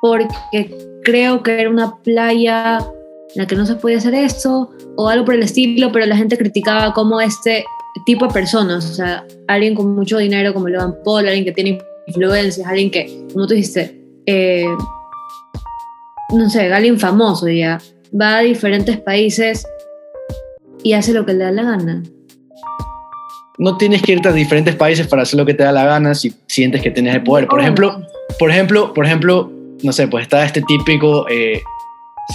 porque 0.00 0.74
creo 1.04 1.42
que 1.42 1.60
era 1.60 1.70
una 1.70 1.96
playa 1.96 2.78
en 2.78 3.42
la 3.42 3.46
que 3.46 3.56
no 3.56 3.66
se 3.66 3.76
podía 3.76 3.98
hacer 3.98 4.14
esto 4.14 4.70
o 4.96 5.08
algo 5.08 5.24
por 5.24 5.34
el 5.34 5.42
estilo, 5.42 5.92
pero 5.92 6.06
la 6.06 6.16
gente 6.16 6.36
criticaba 6.36 6.92
como 6.92 7.20
este 7.20 7.64
tipo 8.06 8.26
de 8.26 8.32
personas, 8.32 8.88
o 8.90 8.94
sea, 8.94 9.24
alguien 9.46 9.74
con 9.74 9.94
mucho 9.94 10.18
dinero 10.18 10.52
como 10.54 10.68
Logan 10.68 10.96
Paul, 11.04 11.26
alguien 11.26 11.44
que 11.44 11.52
tiene 11.52 11.78
influencias, 12.06 12.66
alguien 12.66 12.90
que, 12.90 13.26
como 13.32 13.46
tú 13.46 13.54
dijiste, 13.54 14.00
eh, 14.26 14.66
no 16.34 16.50
sé, 16.50 16.72
alguien 16.72 16.98
famoso 16.98 17.48
ya, 17.48 17.80
va 18.18 18.38
a 18.38 18.40
diferentes 18.40 18.98
países 18.98 19.66
y 20.82 20.92
hace 20.92 21.12
lo 21.12 21.26
que 21.26 21.34
le 21.34 21.44
da 21.44 21.50
la 21.50 21.62
gana. 21.62 22.02
No 23.58 23.76
tienes 23.76 24.02
que 24.02 24.12
irte 24.12 24.28
a 24.28 24.32
diferentes 24.32 24.76
países 24.76 25.06
para 25.06 25.22
hacer 25.22 25.38
lo 25.38 25.44
que 25.44 25.54
te 25.54 25.64
da 25.64 25.72
la 25.72 25.84
gana 25.84 26.14
si 26.14 26.32
sientes 26.46 26.80
que 26.80 26.90
tienes 26.90 27.14
el 27.14 27.24
poder. 27.24 27.48
Por 27.48 27.60
ejemplo, 27.60 28.00
por 28.38 28.50
ejemplo, 28.50 28.94
por 28.94 29.04
ejemplo, 29.04 29.50
no 29.82 29.92
sé, 29.92 30.06
pues 30.06 30.22
está 30.22 30.44
este 30.44 30.62
típico 30.62 31.26
eh, 31.28 31.60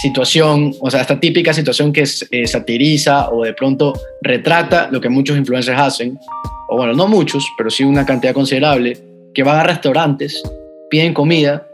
situación, 0.02 0.74
o 0.82 0.92
sea, 0.92 1.02
esta 1.02 1.20
típica 1.20 1.54
situación 1.54 1.94
que 1.94 2.04
eh, 2.32 2.48
satiriza 2.48 3.30
o 3.30 3.44
de 3.44 3.54
pronto 3.54 3.94
retrata 4.22 4.90
lo 4.92 5.00
que 5.00 5.08
muchos 5.08 5.38
influencers 5.38 5.80
hacen, 5.80 6.20
o 6.68 6.78
bueno, 6.78 6.94
no 6.94 7.08
muchos, 7.08 7.46
pero 7.58 7.70
sí 7.70 7.84
una 7.84 8.06
cantidad 8.06 8.34
considerable, 8.34 8.98
que 9.34 9.44
van 9.44 9.60
a 9.60 9.64
restaurantes, 9.64 10.42
piden 10.90 11.14
comida 11.14 11.66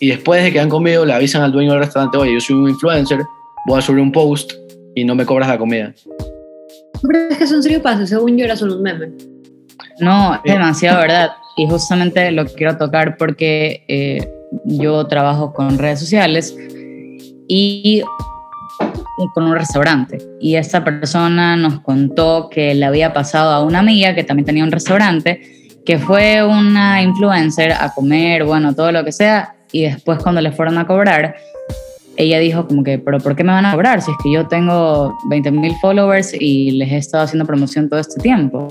y 0.00 0.08
después 0.08 0.42
de 0.42 0.52
que 0.52 0.60
han 0.60 0.68
comido 0.68 1.04
le 1.04 1.12
avisan 1.12 1.42
al 1.42 1.52
dueño 1.52 1.72
del 1.72 1.80
restaurante, 1.80 2.18
oye, 2.18 2.34
yo 2.34 2.40
soy 2.40 2.56
un 2.56 2.70
influencer, 2.70 3.20
voy 3.68 3.78
a 3.78 3.82
subir 3.82 4.00
un 4.00 4.10
post 4.10 4.52
y 4.94 5.04
no 5.04 5.14
me 5.14 5.26
cobras 5.26 5.48
la 5.48 5.58
comida. 5.58 5.94
¿Tú 7.00 7.06
crees 7.06 7.38
que 7.38 7.44
eso 7.44 7.54
en 7.54 7.62
serio 7.62 7.82
pasa? 7.82 8.06
Según 8.06 8.36
yo 8.36 8.44
era 8.44 8.56
solo 8.56 8.76
un 8.76 8.82
meme. 8.82 9.10
No, 10.00 10.40
es 10.44 10.52
demasiado 10.52 11.00
verdad. 11.00 11.30
Y 11.56 11.66
justamente 11.66 12.30
lo 12.32 12.46
quiero 12.46 12.76
tocar 12.76 13.16
porque 13.16 13.84
eh, 13.88 14.28
yo 14.64 15.06
trabajo 15.06 15.52
con 15.52 15.78
redes 15.78 16.00
sociales 16.00 16.56
y, 17.46 18.02
y 18.02 19.28
con 19.34 19.44
un 19.44 19.54
restaurante. 19.54 20.18
Y 20.40 20.56
esta 20.56 20.82
persona 20.82 21.56
nos 21.56 21.80
contó 21.80 22.48
que 22.50 22.74
le 22.74 22.86
había 22.86 23.12
pasado 23.12 23.50
a 23.50 23.62
una 23.62 23.80
amiga 23.80 24.14
que 24.14 24.24
también 24.24 24.46
tenía 24.46 24.64
un 24.64 24.72
restaurante, 24.72 25.40
que 25.84 25.98
fue 25.98 26.44
una 26.44 27.02
influencer 27.02 27.72
a 27.72 27.92
comer, 27.94 28.44
bueno, 28.44 28.74
todo 28.74 28.92
lo 28.92 29.04
que 29.04 29.12
sea, 29.12 29.56
y 29.72 29.82
después 29.82 30.18
cuando 30.22 30.40
le 30.40 30.52
fueron 30.52 30.78
a 30.78 30.86
cobrar, 30.86 31.36
ella 32.18 32.40
dijo 32.40 32.66
como 32.66 32.82
que, 32.82 32.98
pero 32.98 33.18
¿por 33.20 33.36
qué 33.36 33.44
me 33.44 33.52
van 33.52 33.64
a 33.64 33.72
cobrar 33.72 34.02
si 34.02 34.10
es 34.10 34.16
que 34.22 34.32
yo 34.32 34.48
tengo 34.48 35.16
20 35.30 35.52
mil 35.52 35.72
followers 35.80 36.34
y 36.38 36.72
les 36.72 36.90
he 36.90 36.96
estado 36.96 37.24
haciendo 37.24 37.46
promoción 37.46 37.88
todo 37.88 38.00
este 38.00 38.20
tiempo? 38.20 38.68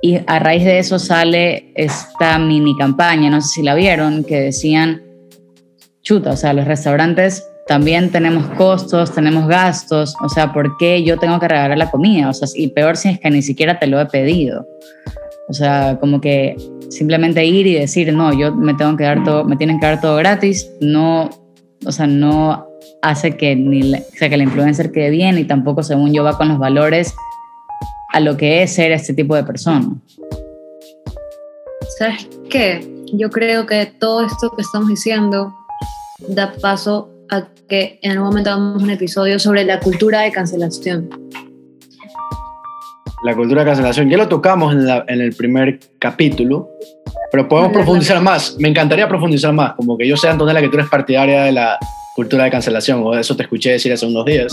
Y 0.00 0.18
a 0.26 0.38
raíz 0.38 0.64
de 0.64 0.78
eso 0.78 0.98
sale 0.98 1.72
esta 1.74 2.38
mini 2.38 2.76
campaña, 2.76 3.30
no 3.30 3.40
sé 3.40 3.48
si 3.48 3.62
la 3.62 3.74
vieron, 3.74 4.22
que 4.22 4.40
decían, 4.40 5.02
chuta, 6.02 6.30
o 6.30 6.36
sea, 6.36 6.52
los 6.52 6.66
restaurantes 6.66 7.44
también 7.66 8.10
tenemos 8.10 8.46
costos, 8.56 9.12
tenemos 9.12 9.48
gastos, 9.48 10.14
o 10.22 10.28
sea, 10.28 10.52
¿por 10.52 10.76
qué 10.78 11.02
yo 11.02 11.18
tengo 11.18 11.38
que 11.40 11.48
regalar 11.48 11.76
la 11.76 11.90
comida? 11.90 12.28
O 12.28 12.32
sea, 12.32 12.48
y 12.54 12.68
peor 12.68 12.96
si 12.96 13.08
es 13.08 13.18
que 13.18 13.30
ni 13.30 13.42
siquiera 13.42 13.78
te 13.78 13.88
lo 13.88 14.00
he 14.00 14.06
pedido. 14.06 14.66
O 15.48 15.52
sea, 15.52 15.98
como 16.00 16.20
que 16.20 16.56
simplemente 16.90 17.44
ir 17.44 17.66
y 17.66 17.74
decir, 17.74 18.12
no, 18.12 18.32
yo 18.32 18.54
me 18.54 18.74
tengo 18.74 18.96
que 18.96 19.04
dar 19.04 19.24
todo, 19.24 19.44
me 19.44 19.56
tienen 19.56 19.80
que 19.80 19.86
dar 19.86 20.00
todo 20.00 20.16
gratis, 20.16 20.70
no, 20.80 21.30
o 21.86 21.92
sea, 21.92 22.06
no 22.06 22.66
hace 23.02 23.36
que, 23.36 23.56
ni 23.56 23.82
la, 23.82 23.98
o 23.98 24.16
sea, 24.16 24.28
que 24.28 24.36
la 24.36 24.44
influencer 24.44 24.92
quede 24.92 25.10
bien 25.10 25.38
y 25.38 25.44
tampoco, 25.44 25.82
según 25.82 26.12
yo, 26.12 26.24
va 26.24 26.36
con 26.36 26.48
los 26.48 26.58
valores 26.58 27.14
a 28.12 28.20
lo 28.20 28.36
que 28.36 28.62
es 28.62 28.74
ser 28.74 28.92
este 28.92 29.14
tipo 29.14 29.34
de 29.34 29.44
persona. 29.44 29.88
¿Sabes 31.98 32.28
qué? 32.48 32.86
Yo 33.12 33.30
creo 33.30 33.66
que 33.66 33.86
todo 33.86 34.24
esto 34.24 34.50
que 34.54 34.62
estamos 34.62 34.88
diciendo 34.88 35.54
da 36.28 36.52
paso 36.60 37.10
a 37.30 37.46
que 37.68 37.98
en 38.02 38.12
algún 38.12 38.28
momento 38.28 38.50
hagamos 38.50 38.82
un 38.82 38.90
episodio 38.90 39.38
sobre 39.38 39.64
la 39.64 39.80
cultura 39.80 40.20
de 40.20 40.32
cancelación. 40.32 41.08
La 43.22 43.34
cultura 43.34 43.62
de 43.62 43.66
cancelación, 43.66 44.08
ya 44.08 44.16
lo 44.16 44.28
tocamos 44.28 44.72
en, 44.72 44.86
la, 44.86 45.04
en 45.08 45.20
el 45.20 45.34
primer 45.34 45.78
capítulo, 45.98 46.70
Pero 47.30 47.48
podemos 47.48 47.72
profundizar 47.72 48.20
más. 48.20 48.56
Me 48.58 48.68
encantaría 48.68 49.08
profundizar 49.08 49.52
más. 49.52 49.74
Como 49.74 49.96
que 49.96 50.06
yo 50.06 50.16
sé, 50.16 50.28
Antonella, 50.28 50.60
que 50.60 50.68
tú 50.68 50.76
eres 50.76 50.88
partidaria 50.90 51.44
de 51.44 51.52
la 51.52 51.78
cultura 52.14 52.44
de 52.44 52.50
cancelación, 52.50 53.02
o 53.04 53.14
eso 53.14 53.36
te 53.36 53.44
escuché 53.44 53.72
decir 53.72 53.92
hace 53.92 54.06
unos 54.06 54.24
días. 54.24 54.52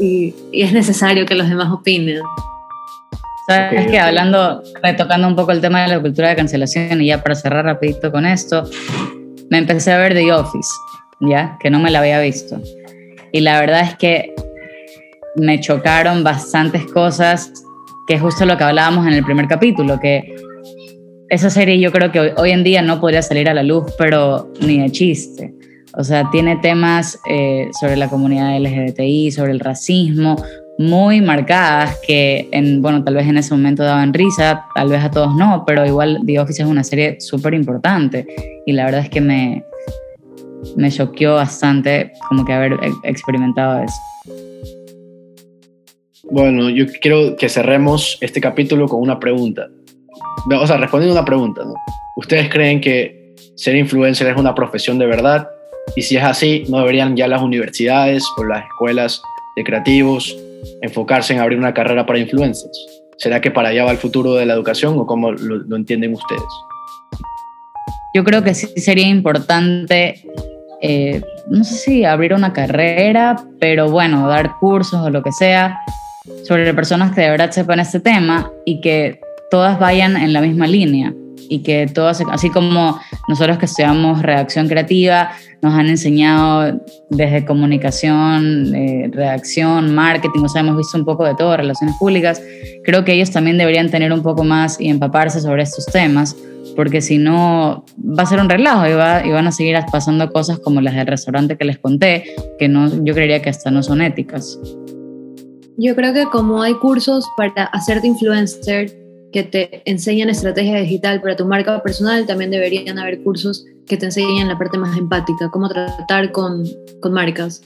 Y, 0.00 0.34
es 0.52 0.72
necesario 0.72 1.26
que 1.26 1.34
los 1.34 1.48
demás 1.48 1.70
opinen. 1.70 2.20
Sabes 3.46 3.86
que 3.86 3.98
hablando, 3.98 4.62
retocando 4.82 5.28
un 5.28 5.36
poco 5.36 5.52
el 5.52 5.60
tema 5.60 5.82
de 5.82 5.88
la 5.88 6.00
cultura 6.00 6.30
de 6.30 6.36
cancelación, 6.36 7.00
y 7.00 7.06
ya 7.06 7.22
para 7.22 7.34
cerrar 7.34 7.64
rapidito 7.64 8.10
con 8.10 8.26
esto, 8.26 8.68
me 9.50 9.58
empecé 9.58 9.92
a 9.92 9.98
ver 9.98 10.14
The 10.14 10.32
Office, 10.32 10.70
ya, 11.20 11.56
que 11.60 11.70
no 11.70 11.78
me 11.78 11.90
la 11.90 12.00
había 12.00 12.18
visto. 12.20 12.60
Y 13.30 13.40
la 13.40 13.60
verdad 13.60 13.82
es 13.82 13.96
que 13.96 14.34
me 15.36 15.60
chocaron 15.60 16.24
bastantes 16.24 16.86
cosas, 16.86 17.52
que 18.08 18.14
es 18.14 18.20
justo 18.20 18.46
lo 18.46 18.56
que 18.56 18.64
hablábamos 18.64 19.06
en 19.06 19.12
el 19.12 19.22
primer 19.22 19.46
capítulo, 19.46 20.00
que 20.00 20.34
esa 21.28 21.50
serie 21.50 21.78
yo 21.80 21.92
creo 21.92 22.12
que 22.12 22.34
hoy, 22.36 22.50
en 22.50 22.64
día 22.64 22.82
no 22.82 23.00
podría 23.00 23.22
salir 23.22 23.48
a 23.48 23.54
la 23.54 23.62
luz, 23.62 23.84
pero 23.98 24.52
ni 24.60 24.80
de 24.80 24.90
chiste. 24.90 25.54
O 25.94 26.04
sea, 26.04 26.28
tiene 26.30 26.56
temas 26.56 27.18
eh, 27.28 27.70
sobre 27.80 27.96
la 27.96 28.08
comunidad 28.08 28.58
LGBTI, 28.58 29.30
sobre 29.30 29.52
el 29.52 29.60
racismo, 29.60 30.36
muy 30.78 31.22
marcadas 31.22 31.98
que, 32.06 32.48
en, 32.52 32.82
bueno, 32.82 33.02
tal 33.02 33.14
vez 33.14 33.26
en 33.26 33.38
ese 33.38 33.54
momento 33.54 33.82
daban 33.82 34.12
risa, 34.12 34.66
tal 34.74 34.90
vez 34.90 35.02
a 35.02 35.10
todos 35.10 35.34
no, 35.34 35.64
pero 35.66 35.86
igual 35.86 36.20
The 36.26 36.38
Office 36.38 36.62
es 36.62 36.68
una 36.68 36.84
serie 36.84 37.18
súper 37.20 37.54
importante 37.54 38.26
y 38.66 38.72
la 38.72 38.84
verdad 38.84 39.00
es 39.00 39.08
que 39.08 39.22
me, 39.22 39.64
me 40.76 40.90
choqueó 40.90 41.36
bastante 41.36 42.12
como 42.28 42.44
que 42.44 42.52
haber 42.52 42.78
experimentado 43.04 43.82
eso. 43.82 43.96
Bueno, 46.30 46.68
yo 46.68 46.84
quiero 47.00 47.36
que 47.36 47.48
cerremos 47.48 48.18
este 48.20 48.40
capítulo 48.40 48.86
con 48.86 49.00
una 49.00 49.18
pregunta. 49.18 49.70
O 50.54 50.66
sea, 50.66 50.76
respondiendo 50.76 51.18
una 51.18 51.24
pregunta, 51.24 51.64
¿no? 51.64 51.74
¿Ustedes 52.16 52.48
creen 52.48 52.80
que 52.80 53.34
ser 53.56 53.74
influencer 53.74 54.28
es 54.28 54.36
una 54.36 54.54
profesión 54.54 54.98
de 54.98 55.06
verdad? 55.06 55.48
Y 55.96 56.02
si 56.02 56.16
es 56.16 56.22
así, 56.22 56.64
¿no 56.68 56.78
deberían 56.78 57.16
ya 57.16 57.26
las 57.26 57.42
universidades 57.42 58.24
o 58.36 58.44
las 58.44 58.64
escuelas 58.64 59.20
de 59.56 59.64
creativos 59.64 60.36
enfocarse 60.82 61.34
en 61.34 61.40
abrir 61.40 61.58
una 61.58 61.74
carrera 61.74 62.06
para 62.06 62.18
influencers? 62.18 62.86
¿Será 63.18 63.40
que 63.40 63.50
para 63.50 63.70
allá 63.70 63.84
va 63.84 63.90
el 63.90 63.98
futuro 63.98 64.34
de 64.34 64.46
la 64.46 64.54
educación 64.54 64.98
o 64.98 65.06
cómo 65.06 65.32
lo, 65.32 65.76
entienden 65.76 66.14
ustedes? 66.14 66.42
Yo 68.14 68.24
creo 68.24 68.42
que 68.42 68.54
sí 68.54 68.68
sería 68.76 69.08
importante, 69.08 70.22
eh, 70.80 71.22
no 71.48 71.64
sé 71.64 71.74
si 71.74 72.04
abrir 72.04 72.34
una 72.34 72.52
carrera, 72.52 73.36
pero 73.58 73.90
bueno, 73.90 74.28
dar 74.28 74.56
cursos 74.58 75.00
o 75.02 75.10
lo 75.10 75.22
que 75.22 75.32
sea 75.32 75.78
sobre 76.44 76.72
personas 76.72 77.14
que 77.14 77.22
de 77.22 77.30
verdad 77.30 77.50
sepan 77.50 77.80
este 77.80 78.00
tema 78.00 78.50
y 78.64 78.80
que 78.80 79.20
todas 79.50 79.78
vayan 79.78 80.16
en 80.16 80.32
la 80.32 80.40
misma 80.40 80.66
línea 80.66 81.14
y 81.48 81.60
que 81.60 81.86
todas, 81.86 82.22
así 82.30 82.50
como 82.50 82.98
nosotros 83.28 83.58
que 83.58 83.66
estudiamos 83.66 84.22
redacción 84.22 84.68
creativa, 84.68 85.30
nos 85.62 85.74
han 85.74 85.86
enseñado 85.86 86.80
desde 87.10 87.44
comunicación, 87.44 88.74
eh, 88.74 89.10
redacción, 89.12 89.94
marketing, 89.94 90.40
o 90.44 90.48
sea, 90.48 90.60
hemos 90.60 90.76
visto 90.76 90.98
un 90.98 91.04
poco 91.04 91.24
de 91.24 91.34
todo, 91.34 91.56
relaciones 91.56 91.96
públicas, 91.98 92.42
creo 92.84 93.04
que 93.04 93.12
ellos 93.12 93.30
también 93.30 93.58
deberían 93.58 93.90
tener 93.90 94.12
un 94.12 94.22
poco 94.22 94.44
más 94.44 94.80
y 94.80 94.88
empaparse 94.88 95.40
sobre 95.40 95.62
estos 95.62 95.86
temas, 95.86 96.36
porque 96.74 97.00
si 97.00 97.18
no 97.18 97.84
va 97.98 98.24
a 98.24 98.26
ser 98.26 98.38
un 98.40 98.48
relajo 98.48 98.86
y, 98.86 98.92
va, 98.92 99.24
y 99.24 99.30
van 99.30 99.46
a 99.46 99.52
seguir 99.52 99.76
pasando 99.90 100.30
cosas 100.30 100.58
como 100.58 100.80
las 100.80 100.94
del 100.94 101.06
restaurante 101.06 101.56
que 101.56 101.64
les 101.64 101.78
conté, 101.78 102.24
que 102.58 102.68
no, 102.68 102.88
yo 103.04 103.14
creería 103.14 103.40
que 103.40 103.50
hasta 103.50 103.70
no 103.70 103.82
son 103.82 104.02
éticas. 104.02 104.58
Yo 105.78 105.94
creo 105.94 106.12
que 106.12 106.24
como 106.26 106.62
hay 106.62 106.74
cursos 106.74 107.26
para 107.36 107.64
hacerte 107.64 108.06
influencer, 108.06 109.05
que 109.32 109.42
te 109.42 109.82
enseñan 109.84 110.30
estrategia 110.30 110.80
digital 110.80 111.20
para 111.20 111.36
tu 111.36 111.44
marca 111.44 111.82
personal, 111.82 112.26
también 112.26 112.50
deberían 112.50 112.98
haber 112.98 113.22
cursos 113.22 113.66
que 113.86 113.96
te 113.96 114.06
enseñen 114.06 114.48
la 114.48 114.58
parte 114.58 114.78
más 114.78 114.96
empática, 114.96 115.50
cómo 115.50 115.68
tratar 115.68 116.32
con, 116.32 116.64
con 117.00 117.12
marcas 117.12 117.62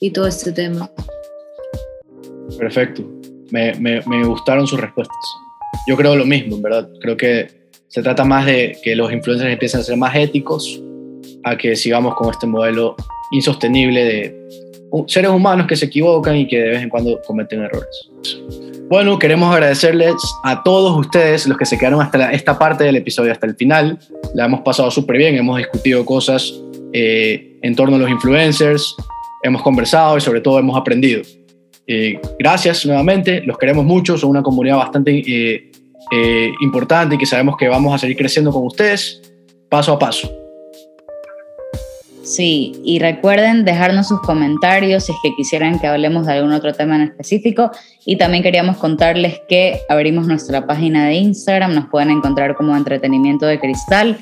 y 0.00 0.10
todo 0.10 0.26
este 0.26 0.52
tema. 0.52 0.90
Perfecto. 2.58 3.02
Me, 3.50 3.74
me, 3.74 4.00
me, 4.06 4.24
gustaron 4.24 4.66
sus 4.66 4.80
respuestas. 4.80 5.16
Yo 5.86 5.96
creo 5.96 6.16
lo 6.16 6.24
mismo, 6.24 6.56
en 6.56 6.62
verdad. 6.62 6.88
Creo 7.00 7.16
que 7.16 7.48
se 7.88 8.02
trata 8.02 8.24
más 8.24 8.46
de 8.46 8.78
que 8.82 8.96
los 8.96 9.12
influencers 9.12 9.52
empiecen 9.52 9.80
a 9.80 9.82
ser 9.84 9.96
más 9.96 10.14
éticos 10.16 10.82
a 11.44 11.56
que 11.56 11.76
sigamos 11.76 12.14
con 12.14 12.30
este 12.30 12.46
modelo 12.46 12.96
insostenible 13.32 14.04
de 14.04 14.48
seres 15.06 15.30
humanos 15.30 15.66
que 15.66 15.76
se 15.76 15.86
equivocan 15.86 16.36
y 16.36 16.46
que 16.46 16.58
de 16.58 16.68
vez 16.70 16.82
en 16.82 16.88
cuando 16.88 17.20
cometen 17.26 17.62
errores. 17.62 18.10
Bueno, 18.92 19.18
queremos 19.18 19.50
agradecerles 19.50 20.12
a 20.44 20.62
todos 20.62 20.94
ustedes, 20.98 21.46
los 21.46 21.56
que 21.56 21.64
se 21.64 21.78
quedaron 21.78 22.02
hasta 22.02 22.30
esta 22.30 22.58
parte 22.58 22.84
del 22.84 22.96
episodio, 22.96 23.32
hasta 23.32 23.46
el 23.46 23.56
final. 23.56 23.98
La 24.34 24.44
hemos 24.44 24.60
pasado 24.60 24.90
súper 24.90 25.16
bien, 25.16 25.34
hemos 25.34 25.56
discutido 25.56 26.04
cosas 26.04 26.52
eh, 26.92 27.56
en 27.62 27.74
torno 27.74 27.96
a 27.96 27.98
los 28.00 28.10
influencers, 28.10 28.94
hemos 29.42 29.62
conversado 29.62 30.18
y 30.18 30.20
sobre 30.20 30.42
todo 30.42 30.58
hemos 30.58 30.78
aprendido. 30.78 31.22
Eh, 31.86 32.20
gracias 32.38 32.84
nuevamente, 32.84 33.40
los 33.46 33.56
queremos 33.56 33.86
mucho, 33.86 34.18
son 34.18 34.28
una 34.28 34.42
comunidad 34.42 34.76
bastante 34.76 35.22
eh, 35.26 36.52
importante 36.60 37.14
y 37.14 37.18
que 37.18 37.24
sabemos 37.24 37.56
que 37.56 37.68
vamos 37.68 37.94
a 37.94 37.98
seguir 37.98 38.18
creciendo 38.18 38.52
con 38.52 38.66
ustedes 38.66 39.22
paso 39.70 39.94
a 39.94 39.98
paso. 39.98 40.41
Sí, 42.22 42.80
y 42.84 43.00
recuerden 43.00 43.64
dejarnos 43.64 44.08
sus 44.08 44.20
comentarios 44.20 45.04
si 45.04 45.12
es 45.12 45.18
que 45.22 45.34
quisieran 45.34 45.80
que 45.80 45.88
hablemos 45.88 46.26
de 46.26 46.34
algún 46.34 46.52
otro 46.52 46.72
tema 46.72 46.96
en 46.96 47.02
específico. 47.02 47.72
Y 48.06 48.16
también 48.16 48.42
queríamos 48.42 48.76
contarles 48.76 49.40
que 49.48 49.80
abrimos 49.88 50.26
nuestra 50.26 50.66
página 50.66 51.06
de 51.06 51.14
Instagram, 51.14 51.74
nos 51.74 51.88
pueden 51.88 52.10
encontrar 52.10 52.54
como 52.54 52.76
Entretenimiento 52.76 53.46
de 53.46 53.58
Cristal, 53.58 54.18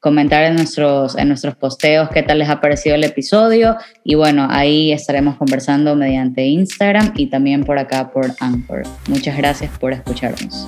comentar 0.00 0.44
en 0.44 0.56
nuestros, 0.56 1.16
en 1.16 1.28
nuestros 1.28 1.56
posteos 1.56 2.10
qué 2.10 2.22
tal 2.22 2.38
les 2.38 2.50
ha 2.50 2.60
parecido 2.60 2.94
el 2.94 3.04
episodio. 3.04 3.76
Y 4.04 4.14
bueno, 4.14 4.46
ahí 4.50 4.92
estaremos 4.92 5.36
conversando 5.36 5.96
mediante 5.96 6.44
Instagram 6.44 7.12
y 7.16 7.26
también 7.26 7.64
por 7.64 7.78
acá 7.78 8.10
por 8.10 8.26
Anchor. 8.40 8.82
Muchas 9.08 9.36
gracias 9.36 9.70
por 9.78 9.92
escucharnos. 9.92 10.66